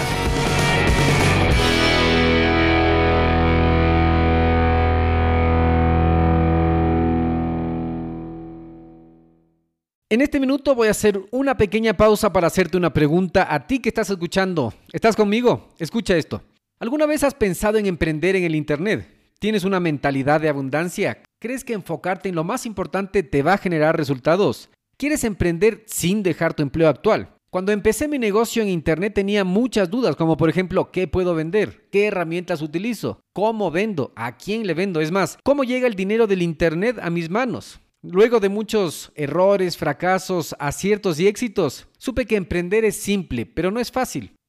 En 10.09 10.21
este 10.21 10.39
minuto 10.41 10.75
voy 10.75 10.89
a 10.89 10.93
hacer 10.93 11.21
una 11.33 11.57
pequeña 11.57 11.95
pausa 11.95 12.33
para 12.33 12.47
hacerte 12.47 12.77
una 12.77 12.93
pregunta 12.93 13.53
a 13.53 13.67
ti 13.67 13.81
que 13.81 13.91
estás 13.91 14.09
escuchando. 14.09 14.73
¿Estás 14.93 15.17
conmigo? 15.17 15.75
Escucha 15.79 16.17
esto. 16.17 16.43
¿Alguna 16.79 17.07
vez 17.07 17.25
has 17.25 17.35
pensado 17.35 17.77
en 17.77 17.87
emprender 17.87 18.37
en 18.37 18.45
el 18.45 18.55
Internet? 18.55 19.09
¿Tienes 19.39 19.65
una 19.65 19.81
mentalidad 19.81 20.41
de 20.41 20.49
abundancia? 20.49 21.23
¿Crees 21.39 21.65
que 21.65 21.75
enfocarte 21.75 22.29
en 22.29 22.35
lo 22.35 22.45
más 22.45 22.65
importante 22.65 23.23
te 23.25 23.43
va 23.43 23.55
a 23.55 23.59
generar 23.59 23.97
resultados? 23.97 24.71
¿Quieres 24.99 25.25
emprender 25.25 25.83
sin 25.85 26.23
dejar 26.23 26.55
tu 26.55 26.63
empleo 26.63 26.89
actual? 26.89 27.35
Cuando 27.51 27.71
empecé 27.71 28.09
mi 28.09 28.19
negocio 28.19 28.63
en 28.63 28.71
Internet 28.71 29.13
tenía 29.13 29.45
muchas 29.45 29.91
dudas, 29.91 30.17
como 30.17 30.39
por 30.39 30.49
ejemplo, 30.49 30.91
¿qué 30.91 31.07
puedo 31.07 31.35
vender? 31.35 31.87
¿Qué 31.93 32.07
herramientas 32.07 32.63
utilizo? 32.63 33.21
¿Cómo 33.35 33.71
vendo? 33.71 34.15
¿A 34.17 34.39
quién 34.39 34.67
le 34.67 34.73
vendo? 34.73 35.03
Es 35.03 35.11
más, 35.13 35.37
¿cómo 35.45 35.65
llega 35.65 35.87
el 35.87 35.97
dinero 35.97 36.27
del 36.27 36.41
Internet 36.41 36.99
a 37.03 37.11
mis 37.11 37.29
manos? 37.29 37.79
Luego 38.03 38.41
de 38.41 38.49
muchos 38.49 39.13
errores, 39.17 39.77
fracasos, 39.77 40.57
aciertos 40.59 41.21
y 41.21 41.27
éxitos, 41.27 41.89
supe 41.99 42.25
que 42.25 42.37
emprender 42.37 42.87
es 42.87 42.97
simple, 42.97 43.45
pero 43.45 43.71
no 43.71 43.81
es 43.81 43.93
fácil. 43.93 44.36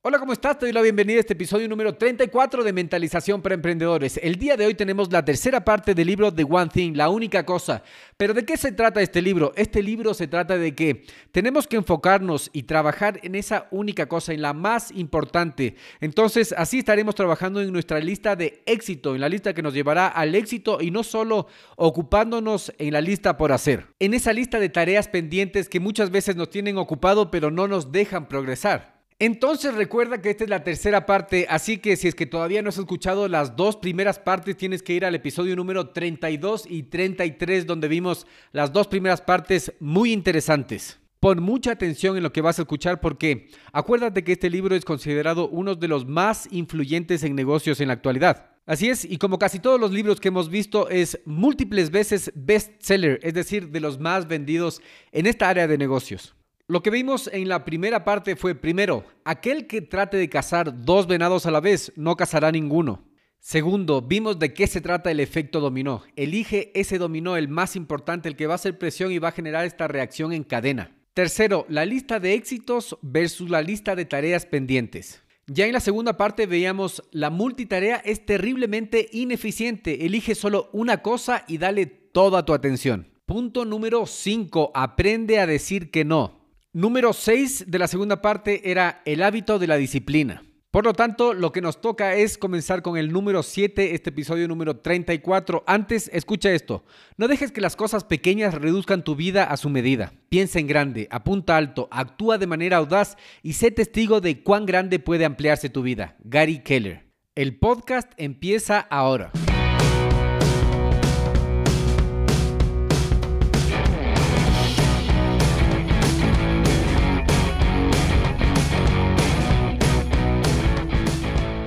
Hola, 0.00 0.20
¿cómo 0.20 0.32
estás? 0.32 0.56
Te 0.56 0.66
doy 0.66 0.72
la 0.72 0.80
bienvenida 0.80 1.16
a 1.16 1.20
este 1.20 1.32
episodio 1.32 1.68
número 1.68 1.92
34 1.92 2.62
de 2.62 2.72
Mentalización 2.72 3.42
para 3.42 3.56
Emprendedores. 3.56 4.20
El 4.22 4.36
día 4.36 4.56
de 4.56 4.64
hoy 4.64 4.74
tenemos 4.74 5.10
la 5.10 5.24
tercera 5.24 5.64
parte 5.64 5.92
del 5.92 6.06
libro 6.06 6.32
The 6.32 6.44
One 6.48 6.70
Thing, 6.72 6.92
la 6.94 7.08
única 7.08 7.44
cosa. 7.44 7.82
Pero 8.16 8.32
¿de 8.32 8.44
qué 8.44 8.56
se 8.56 8.70
trata 8.70 9.02
este 9.02 9.20
libro? 9.20 9.52
Este 9.56 9.82
libro 9.82 10.14
se 10.14 10.28
trata 10.28 10.56
de 10.56 10.72
que 10.76 11.04
tenemos 11.32 11.66
que 11.66 11.74
enfocarnos 11.74 12.48
y 12.52 12.62
trabajar 12.62 13.18
en 13.24 13.34
esa 13.34 13.66
única 13.72 14.06
cosa, 14.06 14.32
en 14.32 14.40
la 14.40 14.52
más 14.52 14.92
importante. 14.92 15.74
Entonces, 16.00 16.54
así 16.56 16.78
estaremos 16.78 17.16
trabajando 17.16 17.60
en 17.60 17.72
nuestra 17.72 17.98
lista 17.98 18.36
de 18.36 18.62
éxito, 18.66 19.16
en 19.16 19.20
la 19.20 19.28
lista 19.28 19.52
que 19.52 19.62
nos 19.62 19.74
llevará 19.74 20.06
al 20.06 20.36
éxito 20.36 20.78
y 20.80 20.92
no 20.92 21.02
solo 21.02 21.48
ocupándonos 21.74 22.72
en 22.78 22.92
la 22.92 23.00
lista 23.00 23.36
por 23.36 23.50
hacer. 23.50 23.88
En 23.98 24.14
esa 24.14 24.32
lista 24.32 24.60
de 24.60 24.68
tareas 24.68 25.08
pendientes 25.08 25.68
que 25.68 25.80
muchas 25.80 26.12
veces 26.12 26.36
nos 26.36 26.50
tienen 26.50 26.78
ocupado 26.78 27.32
pero 27.32 27.50
no 27.50 27.66
nos 27.66 27.90
dejan 27.90 28.28
progresar. 28.28 28.97
Entonces 29.20 29.74
recuerda 29.74 30.22
que 30.22 30.30
esta 30.30 30.44
es 30.44 30.50
la 30.50 30.62
tercera 30.62 31.04
parte, 31.04 31.46
así 31.50 31.78
que 31.78 31.96
si 31.96 32.06
es 32.06 32.14
que 32.14 32.24
todavía 32.24 32.62
no 32.62 32.68
has 32.68 32.78
escuchado 32.78 33.26
las 33.26 33.56
dos 33.56 33.74
primeras 33.74 34.20
partes, 34.20 34.56
tienes 34.56 34.80
que 34.80 34.92
ir 34.92 35.04
al 35.04 35.16
episodio 35.16 35.56
número 35.56 35.88
32 35.88 36.66
y 36.68 36.84
33 36.84 37.66
donde 37.66 37.88
vimos 37.88 38.28
las 38.52 38.72
dos 38.72 38.86
primeras 38.86 39.20
partes 39.20 39.72
muy 39.80 40.12
interesantes. 40.12 41.00
Pon 41.18 41.42
mucha 41.42 41.72
atención 41.72 42.16
en 42.16 42.22
lo 42.22 42.32
que 42.32 42.42
vas 42.42 42.60
a 42.60 42.62
escuchar 42.62 43.00
porque 43.00 43.48
acuérdate 43.72 44.22
que 44.22 44.30
este 44.30 44.50
libro 44.50 44.76
es 44.76 44.84
considerado 44.84 45.48
uno 45.48 45.74
de 45.74 45.88
los 45.88 46.06
más 46.06 46.46
influyentes 46.52 47.24
en 47.24 47.34
negocios 47.34 47.80
en 47.80 47.88
la 47.88 47.94
actualidad. 47.94 48.50
Así 48.66 48.88
es, 48.88 49.04
y 49.04 49.18
como 49.18 49.40
casi 49.40 49.58
todos 49.58 49.80
los 49.80 49.90
libros 49.90 50.20
que 50.20 50.28
hemos 50.28 50.48
visto, 50.48 50.88
es 50.90 51.18
múltiples 51.24 51.90
veces 51.90 52.30
bestseller, 52.36 53.18
es 53.24 53.34
decir, 53.34 53.70
de 53.70 53.80
los 53.80 53.98
más 53.98 54.28
vendidos 54.28 54.80
en 55.10 55.26
esta 55.26 55.48
área 55.48 55.66
de 55.66 55.76
negocios. 55.76 56.36
Lo 56.70 56.82
que 56.82 56.90
vimos 56.90 57.30
en 57.32 57.48
la 57.48 57.64
primera 57.64 58.04
parte 58.04 58.36
fue, 58.36 58.54
primero, 58.54 59.06
aquel 59.24 59.66
que 59.66 59.80
trate 59.80 60.18
de 60.18 60.28
cazar 60.28 60.84
dos 60.84 61.06
venados 61.06 61.46
a 61.46 61.50
la 61.50 61.60
vez 61.60 61.94
no 61.96 62.14
cazará 62.14 62.52
ninguno. 62.52 63.08
Segundo, 63.38 64.02
vimos 64.02 64.38
de 64.38 64.52
qué 64.52 64.66
se 64.66 64.82
trata 64.82 65.10
el 65.10 65.20
efecto 65.20 65.60
dominó. 65.60 66.02
Elige 66.14 66.70
ese 66.78 66.98
dominó, 66.98 67.38
el 67.38 67.48
más 67.48 67.74
importante, 67.74 68.28
el 68.28 68.36
que 68.36 68.46
va 68.46 68.52
a 68.52 68.56
hacer 68.56 68.76
presión 68.76 69.10
y 69.12 69.18
va 69.18 69.28
a 69.28 69.32
generar 69.32 69.64
esta 69.64 69.88
reacción 69.88 70.34
en 70.34 70.44
cadena. 70.44 70.94
Tercero, 71.14 71.64
la 71.70 71.86
lista 71.86 72.20
de 72.20 72.34
éxitos 72.34 72.98
versus 73.00 73.48
la 73.48 73.62
lista 73.62 73.96
de 73.96 74.04
tareas 74.04 74.44
pendientes. 74.44 75.22
Ya 75.46 75.64
en 75.64 75.72
la 75.72 75.80
segunda 75.80 76.18
parte 76.18 76.44
veíamos 76.44 77.02
la 77.12 77.30
multitarea 77.30 77.96
es 77.96 78.26
terriblemente 78.26 79.08
ineficiente. 79.10 80.04
Elige 80.04 80.34
solo 80.34 80.68
una 80.74 81.00
cosa 81.00 81.46
y 81.48 81.56
dale 81.56 81.86
toda 81.86 82.44
tu 82.44 82.52
atención. 82.52 83.08
Punto 83.24 83.64
número 83.64 84.04
5. 84.04 84.72
Aprende 84.74 85.38
a 85.38 85.46
decir 85.46 85.90
que 85.90 86.04
no. 86.04 86.37
Número 86.74 87.14
6 87.14 87.64
de 87.68 87.78
la 87.78 87.88
segunda 87.88 88.20
parte 88.20 88.70
era 88.70 89.00
el 89.06 89.22
hábito 89.22 89.58
de 89.58 89.66
la 89.66 89.76
disciplina. 89.76 90.42
Por 90.70 90.84
lo 90.84 90.92
tanto, 90.92 91.32
lo 91.32 91.50
que 91.50 91.62
nos 91.62 91.80
toca 91.80 92.14
es 92.14 92.36
comenzar 92.36 92.82
con 92.82 92.98
el 92.98 93.10
número 93.10 93.42
7, 93.42 93.94
este 93.94 94.10
episodio 94.10 94.46
número 94.46 94.76
34. 94.76 95.64
Antes, 95.66 96.10
escucha 96.12 96.52
esto. 96.52 96.84
No 97.16 97.26
dejes 97.26 97.52
que 97.52 97.62
las 97.62 97.74
cosas 97.74 98.04
pequeñas 98.04 98.52
reduzcan 98.52 99.02
tu 99.02 99.16
vida 99.16 99.44
a 99.44 99.56
su 99.56 99.70
medida. 99.70 100.12
Piensa 100.28 100.58
en 100.58 100.66
grande, 100.66 101.08
apunta 101.10 101.56
alto, 101.56 101.88
actúa 101.90 102.36
de 102.36 102.46
manera 102.46 102.76
audaz 102.76 103.16
y 103.42 103.54
sé 103.54 103.70
testigo 103.70 104.20
de 104.20 104.42
cuán 104.42 104.66
grande 104.66 104.98
puede 104.98 105.24
ampliarse 105.24 105.70
tu 105.70 105.80
vida. 105.80 106.16
Gary 106.22 106.58
Keller. 106.58 107.06
El 107.34 107.58
podcast 107.58 108.12
empieza 108.18 108.78
ahora. 108.78 109.32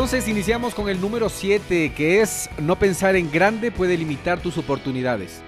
Entonces 0.00 0.28
iniciamos 0.28 0.74
con 0.74 0.88
el 0.88 0.98
número 0.98 1.28
7, 1.28 1.92
que 1.94 2.22
es 2.22 2.48
no 2.58 2.78
pensar 2.78 3.16
en 3.16 3.30
grande 3.30 3.70
puede 3.70 3.98
limitar 3.98 4.40
tus 4.40 4.56
oportunidades. 4.56 5.42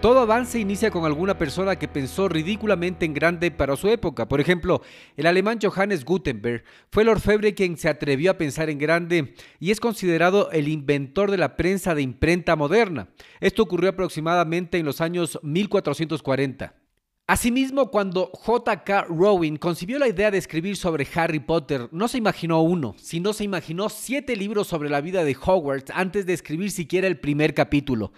Todo 0.00 0.20
avance 0.20 0.60
inicia 0.60 0.92
con 0.92 1.04
alguna 1.04 1.36
persona 1.38 1.74
que 1.74 1.88
pensó 1.88 2.28
ridículamente 2.28 3.04
en 3.04 3.14
grande 3.14 3.50
para 3.50 3.74
su 3.74 3.88
época. 3.88 4.28
Por 4.28 4.40
ejemplo, 4.40 4.80
el 5.16 5.26
alemán 5.26 5.58
Johannes 5.60 6.04
Gutenberg 6.04 6.62
fue 6.92 7.02
el 7.02 7.08
orfebre 7.08 7.54
quien 7.54 7.76
se 7.76 7.88
atrevió 7.88 8.30
a 8.30 8.38
pensar 8.38 8.70
en 8.70 8.78
grande 8.78 9.34
y 9.58 9.72
es 9.72 9.80
considerado 9.80 10.52
el 10.52 10.68
inventor 10.68 11.32
de 11.32 11.38
la 11.38 11.56
prensa 11.56 11.96
de 11.96 12.02
imprenta 12.02 12.54
moderna. 12.54 13.08
Esto 13.40 13.64
ocurrió 13.64 13.90
aproximadamente 13.90 14.78
en 14.78 14.86
los 14.86 15.00
años 15.00 15.36
1440. 15.42 16.85
Asimismo, 17.28 17.90
cuando 17.90 18.30
J.K. 18.32 19.06
Rowling 19.08 19.56
concibió 19.56 19.98
la 19.98 20.06
idea 20.06 20.30
de 20.30 20.38
escribir 20.38 20.76
sobre 20.76 21.08
Harry 21.16 21.40
Potter, 21.40 21.88
no 21.90 22.06
se 22.06 22.18
imaginó 22.18 22.62
uno, 22.62 22.94
sino 22.98 23.32
se 23.32 23.42
imaginó 23.42 23.88
siete 23.88 24.36
libros 24.36 24.68
sobre 24.68 24.88
la 24.88 25.00
vida 25.00 25.24
de 25.24 25.36
Hogwarts 25.36 25.90
antes 25.92 26.24
de 26.24 26.34
escribir 26.34 26.70
siquiera 26.70 27.08
el 27.08 27.18
primer 27.18 27.52
capítulo. 27.52 28.12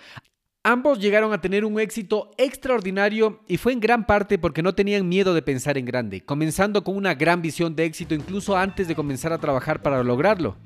Ambos 0.63 0.99
llegaron 0.99 1.33
a 1.33 1.41
tener 1.41 1.65
un 1.65 1.81
éxito 1.81 2.33
extraordinario 2.37 3.41
y 3.49 3.57
fue 3.57 3.73
en 3.73 3.81
gran 3.81 4.05
parte 4.05 4.37
porque 4.37 4.63
no 4.63 4.75
tenían 4.75 5.09
miedo 5.09 5.33
de 5.33 5.41
pensar 5.41 5.79
en 5.79 5.87
grande, 5.87 6.23
comenzando 6.23 6.85
con 6.85 6.95
una 6.95 7.15
gran 7.15 7.41
visión 7.41 7.75
de 7.75 7.87
éxito 7.87 8.15
incluso 8.15 8.59
antes 8.59 8.89
de 8.89 8.95
comenzar 8.95 9.33
a 9.33 9.39
trabajar 9.39 9.81
para 9.81 10.05
lograrlo. 10.05 10.59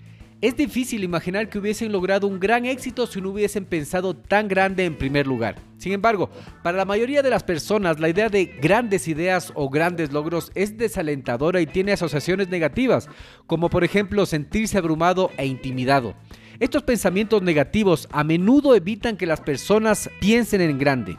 Es 0.43 0.57
difícil 0.57 1.05
imaginar 1.05 1.49
que 1.49 1.61
hubiesen 1.61 1.93
logrado 1.93 2.27
un 2.27 2.41
gran 2.41 2.67
éxito 2.67 3.07
si 3.07 3.21
no 3.21 3.29
hubiesen 3.29 3.65
pensado 3.65 4.17
tan 4.17 4.49
grande 4.49 4.85
en 4.85 4.99
primer 4.99 5.25
lugar. 5.25 5.55
Sin 5.79 5.93
embargo, 5.93 6.31
para 6.65 6.77
la 6.77 6.85
mayoría 6.85 7.23
de 7.23 7.31
las 7.31 7.45
personas 7.45 8.01
la 8.01 8.09
idea 8.09 8.29
de 8.29 8.47
grandes 8.47 9.07
ideas 9.07 9.53
o 9.55 9.71
grandes 9.71 10.11
logros 10.11 10.51
es 10.57 10.77
desalentadora 10.77 11.61
y 11.61 11.67
tiene 11.67 11.93
asociaciones 11.93 12.49
negativas, 12.49 13.09
como 13.47 13.71
por 13.71 13.85
ejemplo 13.85 14.27
sentirse 14.27 14.77
abrumado 14.77 15.31
e 15.37 15.47
intimidado. 15.47 16.17
Estos 16.59 16.83
pensamientos 16.83 17.41
negativos 17.41 18.09
a 18.11 18.25
menudo 18.25 18.75
evitan 18.75 19.17
que 19.17 19.27
las 19.27 19.41
personas 19.41 20.11
piensen 20.21 20.61
en 20.61 20.77
grande. 20.77 21.19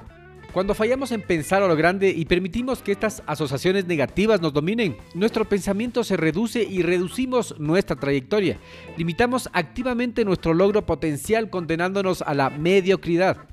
Cuando 0.53 0.75
fallamos 0.75 1.11
en 1.11 1.23
pensar 1.23 1.63
a 1.63 1.67
lo 1.67 1.75
grande 1.75 2.09
y 2.11 2.25
permitimos 2.25 2.83
que 2.83 2.91
estas 2.91 3.23
asociaciones 3.25 3.87
negativas 3.87 4.39
nos 4.39 4.53
dominen, 4.53 4.95
nuestro 5.15 5.45
pensamiento 5.45 6.03
se 6.03 6.15
reduce 6.15 6.63
y 6.63 6.83
reducimos 6.83 7.59
nuestra 7.59 7.95
trayectoria. 7.95 8.59
Limitamos 8.95 9.49
activamente 9.51 10.23
nuestro 10.23 10.53
logro 10.53 10.85
potencial 10.85 11.49
condenándonos 11.49 12.21
a 12.21 12.35
la 12.35 12.51
mediocridad. 12.51 13.47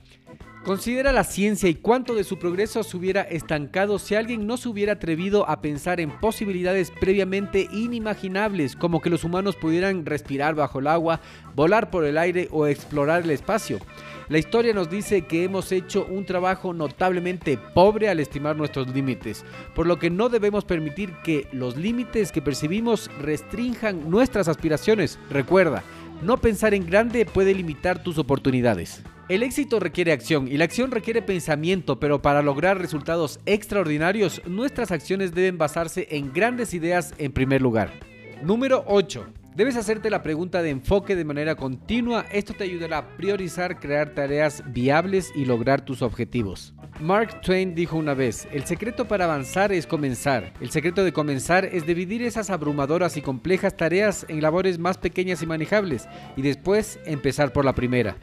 Considera 0.63 1.11
la 1.11 1.25
ciencia 1.25 1.71
y 1.71 1.75
cuánto 1.75 2.15
de 2.15 2.23
su 2.23 2.39
progreso 2.39 2.83
se 2.83 2.95
hubiera 2.95 3.23
estancado 3.23 3.99
si 3.99 4.15
alguien 4.15 4.47
no 4.47 4.59
se 4.59 4.69
hubiera 4.69 4.93
atrevido 4.93 5.49
a 5.49 5.63
pensar 5.63 6.01
en 6.01 6.11
posibilidades 6.21 6.91
previamente 7.01 7.67
inimaginables, 7.73 8.77
como 8.77 9.01
que 9.01 9.09
los 9.09 9.25
humanos 9.25 9.57
pudieran 9.57 10.05
respirar 10.05 10.55
bajo 10.55 10.81
el 10.81 10.89
agua, 10.89 11.23
volar 11.55 11.91
por 11.91 12.05
el 12.05 12.19
aire 12.19 12.49
o 12.51 12.67
explorar 12.67 13.23
el 13.23 13.31
espacio. 13.31 13.79
La 14.31 14.39
historia 14.39 14.73
nos 14.73 14.89
dice 14.89 15.23
que 15.23 15.43
hemos 15.43 15.73
hecho 15.73 16.07
un 16.09 16.25
trabajo 16.25 16.73
notablemente 16.73 17.59
pobre 17.75 18.09
al 18.09 18.21
estimar 18.21 18.55
nuestros 18.55 18.87
límites, 18.95 19.45
por 19.75 19.89
lo 19.89 19.99
que 19.99 20.09
no 20.09 20.29
debemos 20.29 20.65
permitir 20.65 21.13
que 21.25 21.49
los 21.51 21.77
límites 21.77 22.31
que 22.31 22.41
percibimos 22.41 23.11
restrinjan 23.21 24.09
nuestras 24.09 24.47
aspiraciones. 24.47 25.19
Recuerda, 25.31 25.83
no 26.23 26.37
pensar 26.37 26.75
en 26.75 26.87
grande 26.87 27.27
puede 27.27 27.53
limitar 27.55 28.05
tus 28.05 28.19
oportunidades. 28.19 29.03
El 29.29 29.43
éxito 29.43 29.81
requiere 29.81 30.13
acción 30.13 30.47
y 30.47 30.59
la 30.59 30.65
acción 30.65 30.93
requiere 30.93 31.23
pensamiento, 31.23 31.99
pero 31.99 32.23
para 32.23 32.41
lograr 32.41 32.79
resultados 32.79 33.41
extraordinarios, 33.47 34.43
nuestras 34.47 34.93
acciones 34.93 35.35
deben 35.35 35.59
basarse 35.59 36.07
en 36.09 36.33
grandes 36.33 36.73
ideas 36.73 37.15
en 37.19 37.33
primer 37.33 37.61
lugar. 37.63 37.91
Número 38.45 38.85
8. 38.87 39.40
Debes 39.55 39.77
hacerte 39.77 40.11
la 40.11 40.23
pregunta 40.23 40.63
de 40.63 40.71
enfoque 40.71 41.17
de 41.17 41.25
manera 41.25 41.57
continua. 41.57 42.25
Esto 42.31 42.55
te 42.55 42.63
ayudará 42.63 42.99
a 42.99 43.17
priorizar, 43.17 43.81
crear 43.81 44.11
tareas 44.15 44.63
viables 44.73 45.33
y 45.35 45.45
lograr 45.45 45.85
tus 45.85 46.03
objetivos. 46.03 46.73
Mark 47.01 47.41
Twain 47.41 47.75
dijo 47.75 47.97
una 47.97 48.15
vez, 48.15 48.47
el 48.53 48.65
secreto 48.65 49.09
para 49.09 49.25
avanzar 49.25 49.73
es 49.73 49.89
comenzar. 49.89 50.53
El 50.61 50.71
secreto 50.71 51.03
de 51.03 51.13
comenzar 51.13 51.65
es 51.65 51.85
dividir 51.85 52.23
esas 52.23 52.49
abrumadoras 52.49 53.17
y 53.17 53.23
complejas 53.23 53.77
tareas 53.77 54.25
en 54.29 54.41
labores 54.41 54.79
más 54.79 54.99
pequeñas 54.99 55.43
y 55.43 55.47
manejables 55.47 56.09
y 56.37 56.43
después 56.43 57.01
empezar 57.05 57.53
por 57.53 57.65
la 57.65 57.75
primera. 57.75 58.17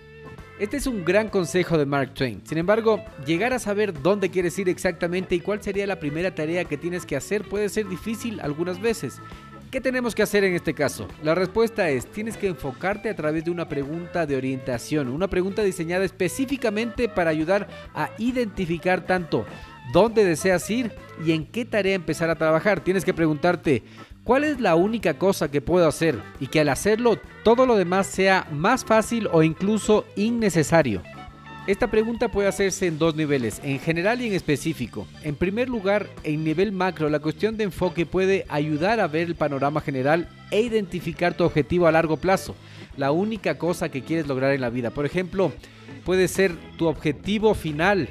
Este 0.60 0.78
es 0.78 0.88
un 0.88 1.06
gran 1.06 1.30
consejo 1.30 1.78
de 1.78 1.86
Mark 1.86 2.16
Twain. 2.16 2.42
Sin 2.44 2.58
embargo, 2.58 3.06
llegar 3.28 3.54
a 3.54 3.60
saber 3.60 4.02
dónde 4.02 4.32
quieres 4.32 4.58
ir 4.58 4.70
exactamente 4.70 5.36
y 5.36 5.40
cuál 5.40 5.62
sería 5.62 5.86
la 5.86 6.00
primera 6.00 6.34
tarea 6.34 6.66
que 6.66 6.78
tienes 6.78 7.06
que 7.06 7.16
hacer 7.16 7.44
puede 7.48 7.70
ser 7.70 7.88
difícil 7.88 8.40
algunas 8.40 8.82
veces. 8.82 9.22
¿Qué 9.72 9.82
tenemos 9.82 10.16
que 10.16 10.24
hacer 10.24 10.46
en 10.46 10.56
este 10.56 10.74
caso? 10.74 11.08
La 11.24 11.36
respuesta 11.36 11.90
es, 11.90 12.06
tienes 12.08 12.38
que 12.38 12.48
enfocarte 12.48 13.10
a 13.10 13.16
través 13.16 13.44
de 13.44 13.52
una 13.52 13.68
pregunta 13.68 14.26
de 14.26 14.38
orientación, 14.38 15.10
una 15.10 15.28
pregunta 15.28 15.62
diseñada 15.62 16.06
específicamente 16.06 17.10
para 17.10 17.32
ayudar 17.32 17.68
a 17.94 18.10
identificar 18.18 19.06
tanto 19.06 19.46
dónde 19.92 20.24
deseas 20.24 20.70
ir 20.70 20.94
y 21.26 21.34
en 21.34 21.46
qué 21.46 21.66
tarea 21.66 21.96
empezar 21.96 22.30
a 22.30 22.36
trabajar. 22.36 22.80
Tienes 22.82 23.04
que 23.04 23.14
preguntarte, 23.14 23.84
¿Cuál 24.28 24.44
es 24.44 24.60
la 24.60 24.76
única 24.76 25.18
cosa 25.18 25.50
que 25.50 25.62
puedo 25.62 25.88
hacer 25.88 26.22
y 26.42 26.48
que 26.48 26.60
al 26.60 26.68
hacerlo 26.68 27.18
todo 27.46 27.66
lo 27.66 27.78
demás 27.78 28.08
sea 28.08 28.46
más 28.52 28.84
fácil 28.84 29.30
o 29.32 29.42
incluso 29.42 30.04
innecesario? 30.18 31.02
Esta 31.68 31.88
pregunta 31.88 32.30
puede 32.30 32.48
hacerse 32.48 32.88
en 32.88 32.98
dos 32.98 33.18
niveles, 33.18 33.60
en 33.62 33.80
general 33.80 34.22
y 34.22 34.28
en 34.28 34.34
específico. 34.34 35.06
En 35.22 35.36
primer 35.36 35.68
lugar, 35.68 36.08
en 36.24 36.46
nivel 36.46 36.72
macro, 36.72 37.10
la 37.10 37.20
cuestión 37.20 37.58
de 37.58 37.66
enfoque 37.66 38.06
puede 38.06 38.46
ayudar 38.48 39.02
a 39.02 39.08
ver 39.08 39.28
el 39.28 39.36
panorama 39.36 39.82
general 39.82 40.30
e 40.50 40.62
identificar 40.62 41.34
tu 41.34 41.44
objetivo 41.44 41.86
a 41.86 41.92
largo 41.92 42.16
plazo, 42.16 42.56
la 42.96 43.12
única 43.12 43.58
cosa 43.58 43.90
que 43.90 44.02
quieres 44.02 44.28
lograr 44.28 44.54
en 44.54 44.62
la 44.62 44.70
vida. 44.70 44.92
Por 44.92 45.06
ejemplo, 45.06 45.52
puede 46.06 46.30
ser 46.30 46.56
tu 46.78 46.88
objetivo 46.88 47.54
final, 47.54 48.08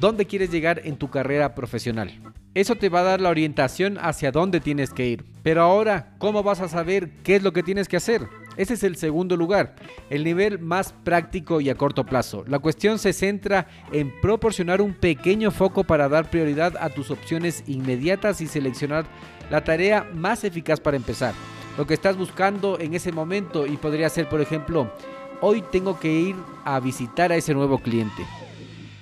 dónde 0.00 0.26
quieres 0.26 0.50
llegar 0.50 0.82
en 0.84 0.96
tu 0.96 1.08
carrera 1.08 1.54
profesional. 1.54 2.12
Eso 2.54 2.74
te 2.74 2.88
va 2.88 3.00
a 3.00 3.04
dar 3.04 3.20
la 3.20 3.28
orientación 3.28 3.98
hacia 4.00 4.32
dónde 4.32 4.58
tienes 4.58 4.90
que 4.90 5.06
ir. 5.06 5.24
Pero 5.44 5.62
ahora, 5.62 6.16
¿cómo 6.18 6.42
vas 6.42 6.60
a 6.60 6.68
saber 6.68 7.10
qué 7.22 7.36
es 7.36 7.44
lo 7.44 7.52
que 7.52 7.62
tienes 7.62 7.86
que 7.86 7.98
hacer? 7.98 8.26
Ese 8.56 8.74
es 8.74 8.82
el 8.82 8.96
segundo 8.96 9.36
lugar, 9.36 9.76
el 10.10 10.24
nivel 10.24 10.58
más 10.58 10.92
práctico 11.04 11.60
y 11.60 11.68
a 11.68 11.74
corto 11.74 12.04
plazo. 12.04 12.44
La 12.46 12.58
cuestión 12.58 12.98
se 12.98 13.12
centra 13.12 13.66
en 13.92 14.12
proporcionar 14.20 14.80
un 14.80 14.94
pequeño 14.94 15.50
foco 15.50 15.84
para 15.84 16.08
dar 16.08 16.30
prioridad 16.30 16.74
a 16.80 16.90
tus 16.90 17.10
opciones 17.10 17.64
inmediatas 17.66 18.40
y 18.40 18.46
seleccionar 18.46 19.04
la 19.50 19.64
tarea 19.64 20.08
más 20.14 20.44
eficaz 20.44 20.80
para 20.80 20.96
empezar. 20.96 21.34
Lo 21.76 21.86
que 21.86 21.94
estás 21.94 22.16
buscando 22.16 22.78
en 22.80 22.94
ese 22.94 23.12
momento 23.12 23.66
y 23.66 23.76
podría 23.76 24.08
ser, 24.08 24.28
por 24.28 24.40
ejemplo, 24.40 24.90
hoy 25.40 25.62
tengo 25.70 26.00
que 26.00 26.12
ir 26.12 26.36
a 26.64 26.80
visitar 26.80 27.32
a 27.32 27.36
ese 27.36 27.52
nuevo 27.52 27.78
cliente. 27.78 28.24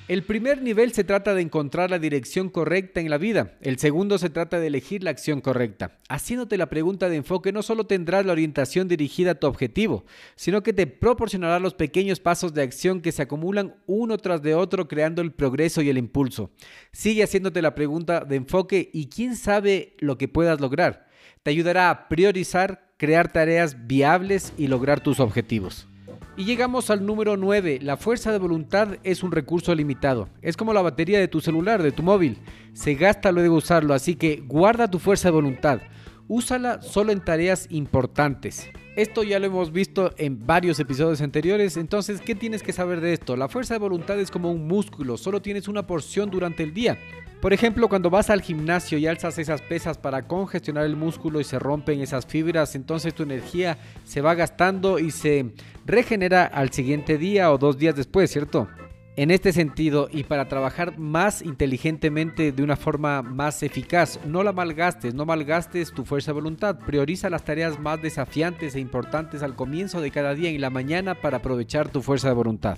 El 0.07 0.23
primer 0.23 0.61
nivel 0.61 0.93
se 0.93 1.03
trata 1.03 1.33
de 1.33 1.41
encontrar 1.41 1.89
la 1.89 1.99
dirección 1.99 2.51
correcta 2.51 3.01
en 3.01 3.09
la 3.09 3.17
vida. 3.17 3.57
El 3.63 3.79
segundo 3.79 4.19
se 4.19 4.29
trata 4.29 4.61
de 4.61 4.67
elegir 4.67 5.03
la 5.03 5.09
acción 5.09 5.41
correcta. 5.41 5.99
Haciéndote 6.11 6.59
la 6.59 6.69
pregunta 6.69 7.09
de 7.09 7.17
enfoque 7.17 7.53
no 7.53 7.63
solo 7.63 7.87
tendrás 7.87 8.27
la 8.27 8.33
orientación 8.33 8.87
dirigida 8.87 9.31
a 9.31 9.35
tu 9.37 9.47
objetivo, 9.47 10.05
sino 10.37 10.63
que 10.63 10.75
te 10.75 10.87
proporcionará 10.87 11.59
los 11.59 11.73
pequeños 11.73 12.21
pasos 12.21 12.53
de 12.53 12.61
acción 12.61 13.01
que 13.01 13.13
se 13.13 13.23
acumulan 13.23 13.77
uno 13.87 14.19
tras 14.19 14.43
de 14.43 14.55
otro 14.55 14.89
creando 14.89 15.23
el 15.23 15.33
progreso 15.33 15.81
y 15.81 15.89
el 15.89 15.97
impulso. 15.97 16.51
Sigue 16.93 17.23
haciéndote 17.23 17.63
la 17.63 17.75
pregunta 17.75 18.27
de 18.27 18.37
enfoque 18.37 18.91
y 18.93 19.07
quién 19.07 19.37
sabe 19.37 19.95
lo 20.01 20.19
que 20.19 20.29
puedas 20.29 20.61
lograr. 20.61 21.09
Te 21.43 21.51
ayudará 21.51 21.89
a 21.89 22.09
priorizar, 22.11 22.93
crear 22.99 23.33
tareas 23.33 23.87
viables 23.87 24.53
y 24.59 24.67
lograr 24.67 25.01
tus 25.01 25.19
objetivos. 25.19 25.89
Y 26.37 26.45
llegamos 26.47 26.91
al 26.91 27.07
número 27.07 27.37
9. 27.37 27.79
La 27.81 27.97
fuerza 27.97 28.33
de 28.33 28.39
voluntad 28.39 28.97
es 29.05 29.23
un 29.23 29.31
recurso 29.31 29.73
limitado. 29.73 30.29
Es 30.43 30.57
como 30.57 30.73
la 30.73 30.83
batería 30.83 31.21
de 31.21 31.29
tu 31.29 31.41
celular, 31.41 31.81
de 31.81 31.93
tu 31.93 32.03
móvil. 32.03 32.39
Se 32.73 32.95
gasta 32.95 33.31
luego 33.31 33.55
de 33.55 33.59
usarlo, 33.59 33.95
así 33.95 34.17
que 34.17 34.43
guarda 34.45 34.91
tu 34.91 34.99
fuerza 34.99 35.29
de 35.29 35.35
voluntad. 35.35 35.81
Úsala 36.27 36.83
solo 36.83 37.13
en 37.13 37.21
tareas 37.21 37.69
importantes. 37.71 38.69
Esto 38.97 39.25
ya 39.25 39.41
lo 39.41 39.47
hemos 39.47 39.73
visto 39.73 40.13
en 40.19 40.47
varios 40.47 40.79
episodios 40.79 41.21
anteriores, 41.21 41.77
entonces, 41.77 42.21
¿qué 42.21 42.37
tienes 42.37 42.63
que 42.63 42.73
saber 42.73 43.01
de 43.01 43.13
esto? 43.13 43.37
La 43.37 43.49
fuerza 43.49 43.75
de 43.75 43.81
voluntad 43.81 44.21
es 44.21 44.31
como 44.31 44.53
un 44.53 44.69
músculo, 44.69 45.17
solo 45.17 45.43
tienes 45.43 45.67
una 45.67 45.85
porción 45.85 46.31
durante 46.31 46.63
el 46.63 46.73
día. 46.73 46.97
Por 47.41 47.53
ejemplo, 47.53 47.89
cuando 47.89 48.09
vas 48.09 48.31
al 48.31 48.41
gimnasio 48.41 48.97
y 48.97 49.09
alzas 49.09 49.37
esas 49.39 49.63
pesas 49.63 49.99
para 49.99 50.29
congestionar 50.29 50.85
el 50.85 50.95
músculo 50.95 51.41
y 51.41 51.45
se 51.45 51.59
rompen 51.59 52.03
esas 52.03 52.25
fibras, 52.25 52.77
entonces 52.77 53.15
tu 53.15 53.25
energía 53.25 53.79
se 54.05 54.21
va 54.21 54.37
gastando 54.37 55.01
y 55.01 55.11
se 55.11 55.53
regenera 55.85 56.45
al 56.45 56.71
siguiente 56.71 57.19
día 57.19 57.51
o 57.51 57.59
dos 57.59 57.77
días 57.77 57.97
después, 57.97 58.31
¿cierto? 58.31 58.69
En 59.17 59.31
este 59.31 59.53
sentido, 59.53 60.09
y 60.11 60.25
para 60.25 60.49
trabajar 60.49 60.99
más 60.99 61.41
inteligentemente 61.41 62.51
de 62.51 62.63
una 62.65 62.75
forma 62.75 63.23
más 63.23 63.63
eficaz, 63.63 64.19
no 64.27 64.43
la 64.43 64.53
malgastes, 64.53 65.15
no 65.15 65.25
malgastes 65.25 65.93
tu 65.93 66.05
fuerza 66.05 66.33
de 66.33 66.41
voluntad. 66.41 66.81
Prioriza 66.85 67.31
las 67.31 67.45
tareas 67.45 67.79
más 67.79 68.03
desafiantes 68.03 68.75
e 68.75 68.81
importantes 68.81 69.45
al 69.45 69.55
comienzo 69.55 70.01
de 70.01 70.11
cada 70.11 70.35
día 70.35 70.51
y 70.51 70.59
la 70.59 70.69
mañana 70.69 71.15
para 71.15 71.37
aprovechar 71.37 71.91
tu 71.91 72.03
fuerza 72.03 72.27
de 72.27 72.35
voluntad. 72.35 72.77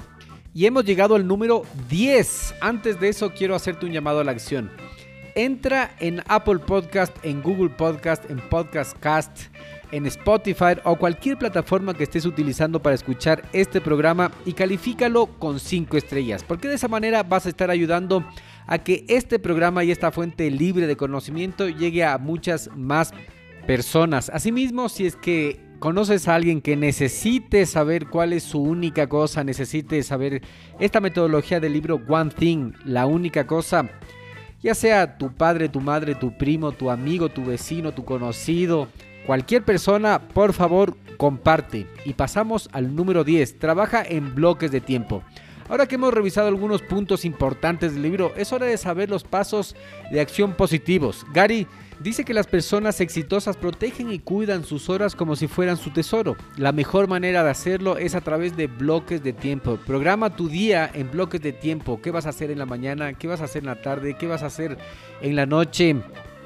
Y 0.52 0.66
hemos 0.66 0.84
llegado 0.84 1.14
al 1.14 1.26
número 1.26 1.62
10. 1.88 2.56
Antes 2.60 3.00
de 3.00 3.08
eso 3.08 3.32
quiero 3.32 3.54
hacerte 3.54 3.86
un 3.86 3.92
llamado 3.92 4.20
a 4.20 4.24
la 4.24 4.32
acción. 4.32 4.70
Entra 5.34 5.94
en 6.00 6.22
Apple 6.28 6.58
Podcast, 6.58 7.16
en 7.22 7.42
Google 7.42 7.70
Podcast, 7.70 8.30
en 8.30 8.40
Podcast 8.50 8.94
Cast. 8.98 9.48
En 9.92 10.06
Spotify 10.06 10.78
o 10.84 10.96
cualquier 10.96 11.38
plataforma 11.38 11.94
que 11.94 12.04
estés 12.04 12.26
utilizando 12.26 12.80
para 12.80 12.94
escuchar 12.94 13.42
este 13.52 13.80
programa 13.80 14.30
y 14.44 14.52
califícalo 14.52 15.26
con 15.38 15.60
5 15.60 15.96
estrellas, 15.96 16.44
porque 16.44 16.68
de 16.68 16.74
esa 16.74 16.88
manera 16.88 17.22
vas 17.22 17.46
a 17.46 17.48
estar 17.48 17.70
ayudando 17.70 18.24
a 18.66 18.78
que 18.78 19.04
este 19.08 19.38
programa 19.38 19.84
y 19.84 19.90
esta 19.90 20.10
fuente 20.10 20.50
libre 20.50 20.86
de 20.86 20.96
conocimiento 20.96 21.68
llegue 21.68 22.04
a 22.04 22.18
muchas 22.18 22.70
más 22.76 23.12
personas. 23.66 24.30
Asimismo, 24.30 24.88
si 24.88 25.06
es 25.06 25.16
que 25.16 25.60
conoces 25.78 26.26
a 26.28 26.34
alguien 26.34 26.60
que 26.60 26.76
necesite 26.76 27.66
saber 27.66 28.06
cuál 28.06 28.32
es 28.32 28.42
su 28.42 28.62
única 28.62 29.08
cosa, 29.08 29.44
necesite 29.44 30.02
saber 30.02 30.42
esta 30.80 31.00
metodología 31.00 31.60
del 31.60 31.74
libro 31.74 32.00
One 32.08 32.30
Thing, 32.30 32.72
la 32.84 33.06
única 33.06 33.46
cosa, 33.46 33.88
ya 34.62 34.74
sea 34.74 35.18
tu 35.18 35.32
padre, 35.32 35.68
tu 35.68 35.80
madre, 35.80 36.14
tu 36.14 36.36
primo, 36.36 36.72
tu 36.72 36.90
amigo, 36.90 37.28
tu 37.28 37.44
vecino, 37.44 37.92
tu 37.92 38.04
conocido, 38.04 38.88
cualquier 39.26 39.64
persona, 39.64 40.28
por 40.28 40.52
favor, 40.52 40.96
comparte. 41.16 41.86
Y 42.04 42.14
pasamos 42.14 42.68
al 42.72 42.94
número 42.94 43.24
10, 43.24 43.58
trabaja 43.58 44.02
en 44.02 44.34
bloques 44.34 44.70
de 44.70 44.80
tiempo. 44.80 45.22
Ahora 45.68 45.86
que 45.86 45.96
hemos 45.96 46.14
revisado 46.14 46.46
algunos 46.46 46.80
puntos 46.82 47.24
importantes 47.24 47.94
del 47.94 48.02
libro, 48.02 48.32
es 48.36 48.52
hora 48.52 48.66
de 48.66 48.76
saber 48.76 49.10
los 49.10 49.24
pasos 49.24 49.74
de 50.12 50.20
acción 50.20 50.52
positivos. 50.52 51.26
Gary 51.34 51.66
dice 51.98 52.24
que 52.24 52.34
las 52.34 52.46
personas 52.46 53.00
exitosas 53.00 53.56
protegen 53.56 54.12
y 54.12 54.20
cuidan 54.20 54.62
sus 54.62 54.88
horas 54.88 55.16
como 55.16 55.34
si 55.34 55.48
fueran 55.48 55.76
su 55.76 55.90
tesoro. 55.90 56.36
La 56.56 56.70
mejor 56.70 57.08
manera 57.08 57.42
de 57.42 57.50
hacerlo 57.50 57.98
es 57.98 58.14
a 58.14 58.20
través 58.20 58.56
de 58.56 58.68
bloques 58.68 59.24
de 59.24 59.32
tiempo. 59.32 59.76
Programa 59.84 60.36
tu 60.36 60.48
día 60.48 60.88
en 60.94 61.10
bloques 61.10 61.42
de 61.42 61.52
tiempo. 61.52 62.00
¿Qué 62.00 62.12
vas 62.12 62.26
a 62.26 62.30
hacer 62.30 62.52
en 62.52 62.58
la 62.58 62.66
mañana? 62.66 63.14
¿Qué 63.14 63.26
vas 63.26 63.40
a 63.40 63.44
hacer 63.44 63.62
en 63.62 63.66
la 63.66 63.82
tarde? 63.82 64.16
¿Qué 64.16 64.28
vas 64.28 64.44
a 64.44 64.46
hacer 64.46 64.78
en 65.20 65.34
la 65.34 65.46
noche? 65.46 65.96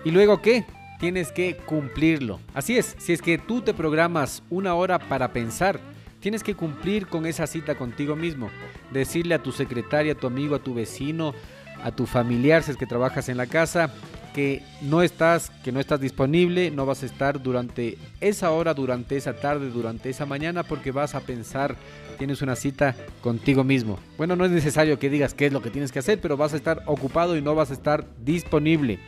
¿Y 0.03 0.13
luego 0.13 0.41
qué? 0.41 0.65
Tienes 1.01 1.33
que 1.33 1.57
cumplirlo. 1.57 2.39
Así 2.55 2.79
es, 2.79 2.95
si 2.99 3.13
es 3.13 3.23
que 3.23 3.39
tú 3.39 3.63
te 3.63 3.75
programas 3.75 4.43
una 4.51 4.75
hora 4.75 4.99
para 4.99 5.33
pensar, 5.33 5.81
Tienes 6.21 6.43
que 6.43 6.55
cumplir 6.55 7.07
con 7.07 7.25
esa 7.25 7.47
cita 7.47 7.77
contigo 7.77 8.15
mismo. 8.15 8.51
Decirle 8.93 9.35
a 9.35 9.43
tu 9.43 9.53
secretaria, 9.53 10.13
a 10.13 10.17
tu 10.17 10.27
amigo, 10.27 10.55
a 10.55 10.59
tu 10.59 10.75
vecino, 10.75 11.35
a 11.83 11.93
tu 11.93 12.05
familiar, 12.05 12.63
si 12.63 12.73
es 12.73 12.77
que 12.77 12.85
trabajas 12.85 13.31
en 13.31 13.39
la 13.39 13.47
casa, 13.47 13.91
que 14.35 14.63
no 14.83 15.01
estás, 15.01 15.49
que 15.65 15.73
no 15.73 15.81
estás 15.81 15.99
disponible, 15.99 16.71
no 16.71 16.85
vas 16.85 17.03
a 17.03 17.07
estar 17.07 17.43
durante 17.43 17.97
esa 18.21 18.51
hora, 18.51 18.75
durante 18.75 19.17
esa 19.17 19.35
tarde, 19.37 19.71
durante 19.71 20.11
esa 20.11 20.27
mañana, 20.27 20.63
porque 20.63 20.93
vas 20.93 21.15
a 21.15 21.21
pensar, 21.21 21.77
tienes 22.19 22.43
una 22.43 22.55
cita 22.55 22.95
contigo 23.23 23.65
mismo. 23.65 23.99
Bueno, 24.19 24.37
no 24.37 24.45
es 24.45 24.51
necesario 24.51 24.99
que 24.99 25.09
digas 25.09 25.33
qué 25.33 25.47
es 25.47 25.55
lo 25.55 25.63
que 25.63 25.71
tienes 25.71 25.91
que 25.91 26.01
hacer, 26.01 26.21
pero 26.21 26.37
vas 26.37 26.53
a 26.53 26.57
estar 26.57 26.83
ocupado 26.85 27.35
y 27.35 27.41
no 27.41 27.55
vas 27.55 27.71
a 27.71 27.75
estar 27.75 28.05
disponible. 28.23 28.99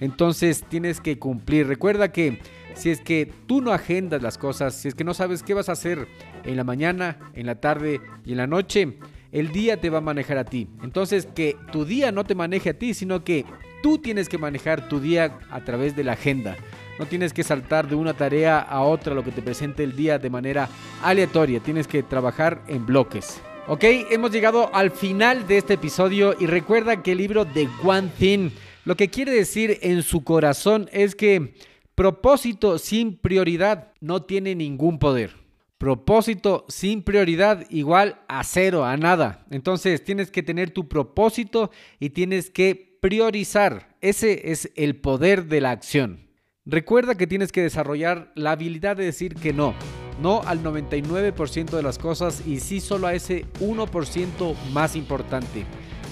Entonces 0.00 0.64
tienes 0.68 1.00
que 1.00 1.18
cumplir. 1.18 1.66
Recuerda 1.66 2.12
que 2.12 2.40
si 2.74 2.90
es 2.90 3.00
que 3.00 3.32
tú 3.46 3.60
no 3.60 3.72
agendas 3.72 4.22
las 4.22 4.38
cosas, 4.38 4.74
si 4.74 4.88
es 4.88 4.94
que 4.94 5.04
no 5.04 5.14
sabes 5.14 5.42
qué 5.42 5.54
vas 5.54 5.68
a 5.68 5.72
hacer 5.72 6.06
en 6.44 6.56
la 6.56 6.64
mañana, 6.64 7.18
en 7.34 7.46
la 7.46 7.60
tarde 7.60 8.00
y 8.24 8.32
en 8.32 8.38
la 8.38 8.46
noche, 8.46 8.98
el 9.32 9.48
día 9.50 9.80
te 9.80 9.90
va 9.90 9.98
a 9.98 10.02
manejar 10.02 10.38
a 10.38 10.44
ti. 10.44 10.68
Entonces, 10.82 11.26
que 11.26 11.56
tu 11.72 11.84
día 11.84 12.12
no 12.12 12.24
te 12.24 12.34
maneje 12.34 12.70
a 12.70 12.78
ti, 12.78 12.94
sino 12.94 13.24
que 13.24 13.44
tú 13.82 13.98
tienes 13.98 14.28
que 14.28 14.38
manejar 14.38 14.88
tu 14.88 15.00
día 15.00 15.38
a 15.50 15.64
través 15.64 15.96
de 15.96 16.04
la 16.04 16.12
agenda. 16.12 16.56
No 16.98 17.06
tienes 17.06 17.32
que 17.32 17.44
saltar 17.44 17.88
de 17.88 17.94
una 17.94 18.14
tarea 18.14 18.58
a 18.58 18.82
otra 18.82 19.14
lo 19.14 19.22
que 19.22 19.30
te 19.30 19.42
presente 19.42 19.84
el 19.84 19.94
día 19.94 20.18
de 20.18 20.30
manera 20.30 20.68
aleatoria. 21.02 21.60
Tienes 21.60 21.86
que 21.86 22.02
trabajar 22.02 22.62
en 22.66 22.86
bloques. 22.86 23.40
Ok, 23.68 23.84
hemos 24.10 24.30
llegado 24.30 24.74
al 24.74 24.90
final 24.90 25.46
de 25.46 25.58
este 25.58 25.74
episodio 25.74 26.34
y 26.40 26.46
recuerda 26.46 27.02
que 27.02 27.12
el 27.12 27.18
libro 27.18 27.44
de 27.44 27.68
One 27.84 28.10
Thing 28.18 28.50
lo 28.88 28.96
que 28.96 29.08
quiere 29.08 29.32
decir 29.32 29.78
en 29.82 30.02
su 30.02 30.24
corazón 30.24 30.88
es 30.92 31.14
que 31.14 31.54
Propósito 31.98 32.78
sin 32.78 33.16
prioridad 33.16 33.92
no 34.00 34.22
tiene 34.22 34.54
ningún 34.54 35.00
poder. 35.00 35.32
Propósito 35.78 36.64
sin 36.68 37.02
prioridad 37.02 37.66
igual 37.70 38.20
a 38.28 38.44
cero, 38.44 38.84
a 38.84 38.96
nada. 38.96 39.44
Entonces 39.50 40.04
tienes 40.04 40.30
que 40.30 40.44
tener 40.44 40.70
tu 40.70 40.86
propósito 40.86 41.72
y 41.98 42.10
tienes 42.10 42.50
que 42.50 42.96
priorizar. 43.02 43.96
Ese 44.00 44.52
es 44.52 44.70
el 44.76 44.94
poder 44.94 45.46
de 45.46 45.60
la 45.60 45.72
acción. 45.72 46.28
Recuerda 46.64 47.16
que 47.16 47.26
tienes 47.26 47.50
que 47.50 47.62
desarrollar 47.62 48.30
la 48.36 48.52
habilidad 48.52 48.96
de 48.96 49.06
decir 49.06 49.34
que 49.34 49.52
no. 49.52 49.74
No 50.22 50.42
al 50.44 50.62
99% 50.62 51.70
de 51.70 51.82
las 51.82 51.98
cosas 51.98 52.46
y 52.46 52.60
sí 52.60 52.78
solo 52.78 53.08
a 53.08 53.14
ese 53.14 53.44
1% 53.58 54.54
más 54.70 54.94
importante. 54.94 55.66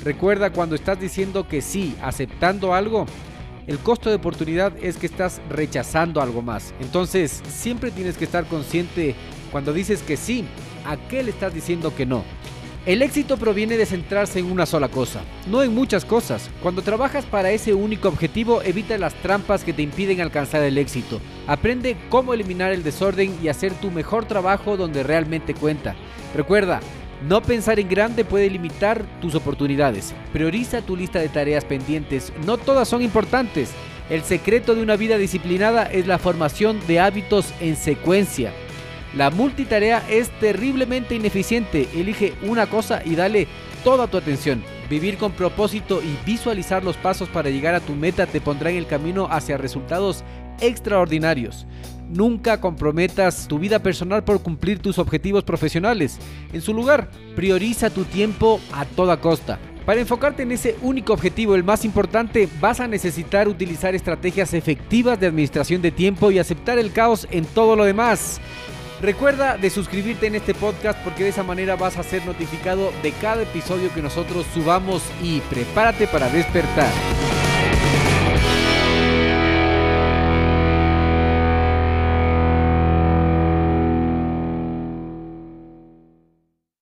Recuerda 0.06 0.52
cuando 0.52 0.76
estás 0.76 1.00
diciendo 1.00 1.48
que 1.48 1.60
sí, 1.60 1.96
aceptando 2.00 2.74
algo, 2.74 3.06
el 3.66 3.80
costo 3.80 4.08
de 4.08 4.14
oportunidad 4.14 4.72
es 4.80 4.98
que 4.98 5.06
estás 5.06 5.40
rechazando 5.50 6.22
algo 6.22 6.42
más. 6.42 6.72
Entonces, 6.80 7.42
siempre 7.48 7.90
tienes 7.90 8.16
que 8.16 8.24
estar 8.24 8.44
consciente 8.46 9.16
cuando 9.50 9.72
dices 9.72 10.02
que 10.02 10.16
sí, 10.16 10.44
¿a 10.86 10.96
qué 10.96 11.24
le 11.24 11.30
estás 11.30 11.52
diciendo 11.52 11.92
que 11.92 12.06
no? 12.06 12.22
El 12.86 13.02
éxito 13.02 13.36
proviene 13.36 13.76
de 13.76 13.84
centrarse 13.84 14.38
en 14.38 14.48
una 14.48 14.64
sola 14.64 14.88
cosa, 14.88 15.22
no 15.48 15.64
en 15.64 15.74
muchas 15.74 16.04
cosas. 16.04 16.50
Cuando 16.62 16.82
trabajas 16.82 17.24
para 17.24 17.50
ese 17.50 17.74
único 17.74 18.06
objetivo, 18.06 18.62
evita 18.62 18.96
las 18.98 19.14
trampas 19.14 19.64
que 19.64 19.72
te 19.72 19.82
impiden 19.82 20.20
alcanzar 20.20 20.62
el 20.62 20.78
éxito. 20.78 21.20
Aprende 21.48 21.96
cómo 22.10 22.32
eliminar 22.32 22.70
el 22.70 22.84
desorden 22.84 23.36
y 23.42 23.48
hacer 23.48 23.72
tu 23.74 23.90
mejor 23.90 24.26
trabajo 24.26 24.76
donde 24.76 25.02
realmente 25.02 25.52
cuenta. 25.52 25.96
Recuerda, 26.32 26.78
no 27.22 27.42
pensar 27.42 27.81
en 27.81 27.88
grande 27.88 28.24
puede 28.24 28.50
limitar 28.50 29.05
tus 29.20 29.35
oportunidades. 29.35 30.14
Prioriza 30.33 30.83
tu 30.83 30.96
lista 30.96 31.18
de 31.18 31.29
tareas 31.29 31.64
pendientes. 31.64 32.33
No 32.44 32.59
todas 32.59 32.88
son 32.88 33.02
importantes. 33.02 33.70
El 34.11 34.22
secreto 34.22 34.74
de 34.74 34.83
una 34.83 34.96
vida 34.96 35.18
disciplinada 35.18 35.85
es 35.85 36.07
la 36.07 36.18
formación 36.18 36.79
de 36.87 37.00
hábitos 37.00 37.52
en 37.61 37.76
secuencia. 37.76 38.52
La 39.14 39.31
multitarea 39.31 40.02
es 40.09 40.31
terriblemente 40.40 41.14
ineficiente. 41.14 41.88
Elige 41.94 42.35
una 42.42 42.66
cosa 42.66 43.02
y 43.05 43.16
dale 43.16 43.48
toda 43.83 44.07
tu 44.07 44.16
atención. 44.16 44.62
Vivir 44.90 45.16
con 45.16 45.33
propósito 45.33 46.02
y 46.02 46.16
visualizar 46.24 46.85
los 46.85 46.96
pasos 46.96 47.29
para 47.29 47.50
llegar 47.50 47.74
a 47.74 47.81
tu 47.81 47.94
meta 47.94 48.26
te 48.26 48.40
pondrá 48.40 48.70
en 48.70 48.76
el 48.76 48.87
camino 48.87 49.26
hacia 49.31 49.57
resultados 49.57 50.22
extraordinarios. 50.60 51.66
Nunca 52.08 52.60
comprometas 52.60 53.48
tu 53.48 53.58
vida 53.58 53.80
personal 53.80 54.22
por 54.22 54.40
cumplir 54.42 54.78
tus 54.78 54.98
objetivos 54.98 55.44
profesionales. 55.44 56.18
En 56.52 56.60
su 56.60 56.72
lugar, 56.72 57.10
prioriza 57.34 57.90
tu 57.90 58.04
tiempo 58.04 58.60
a 58.72 58.84
toda 58.84 59.20
costa. 59.20 59.58
Para 59.84 60.00
enfocarte 60.00 60.42
en 60.42 60.52
ese 60.52 60.76
único 60.82 61.12
objetivo, 61.12 61.54
el 61.54 61.62
más 61.62 61.84
importante, 61.84 62.48
vas 62.60 62.80
a 62.80 62.88
necesitar 62.88 63.46
utilizar 63.46 63.94
estrategias 63.94 64.52
efectivas 64.52 65.18
de 65.18 65.28
administración 65.28 65.80
de 65.80 65.92
tiempo 65.92 66.30
y 66.30 66.40
aceptar 66.40 66.78
el 66.78 66.92
caos 66.92 67.28
en 67.30 67.44
todo 67.44 67.76
lo 67.76 67.84
demás. 67.84 68.40
Recuerda 69.00 69.56
de 69.56 69.70
suscribirte 69.70 70.26
en 70.26 70.34
este 70.34 70.54
podcast 70.54 70.98
porque 71.04 71.24
de 71.24 71.30
esa 71.30 71.42
manera 71.42 71.76
vas 71.76 71.98
a 71.98 72.02
ser 72.02 72.24
notificado 72.24 72.92
de 73.02 73.12
cada 73.12 73.42
episodio 73.42 73.92
que 73.94 74.02
nosotros 74.02 74.46
subamos 74.54 75.02
y 75.22 75.40
prepárate 75.40 76.06
para 76.06 76.28
despertar. 76.30 76.90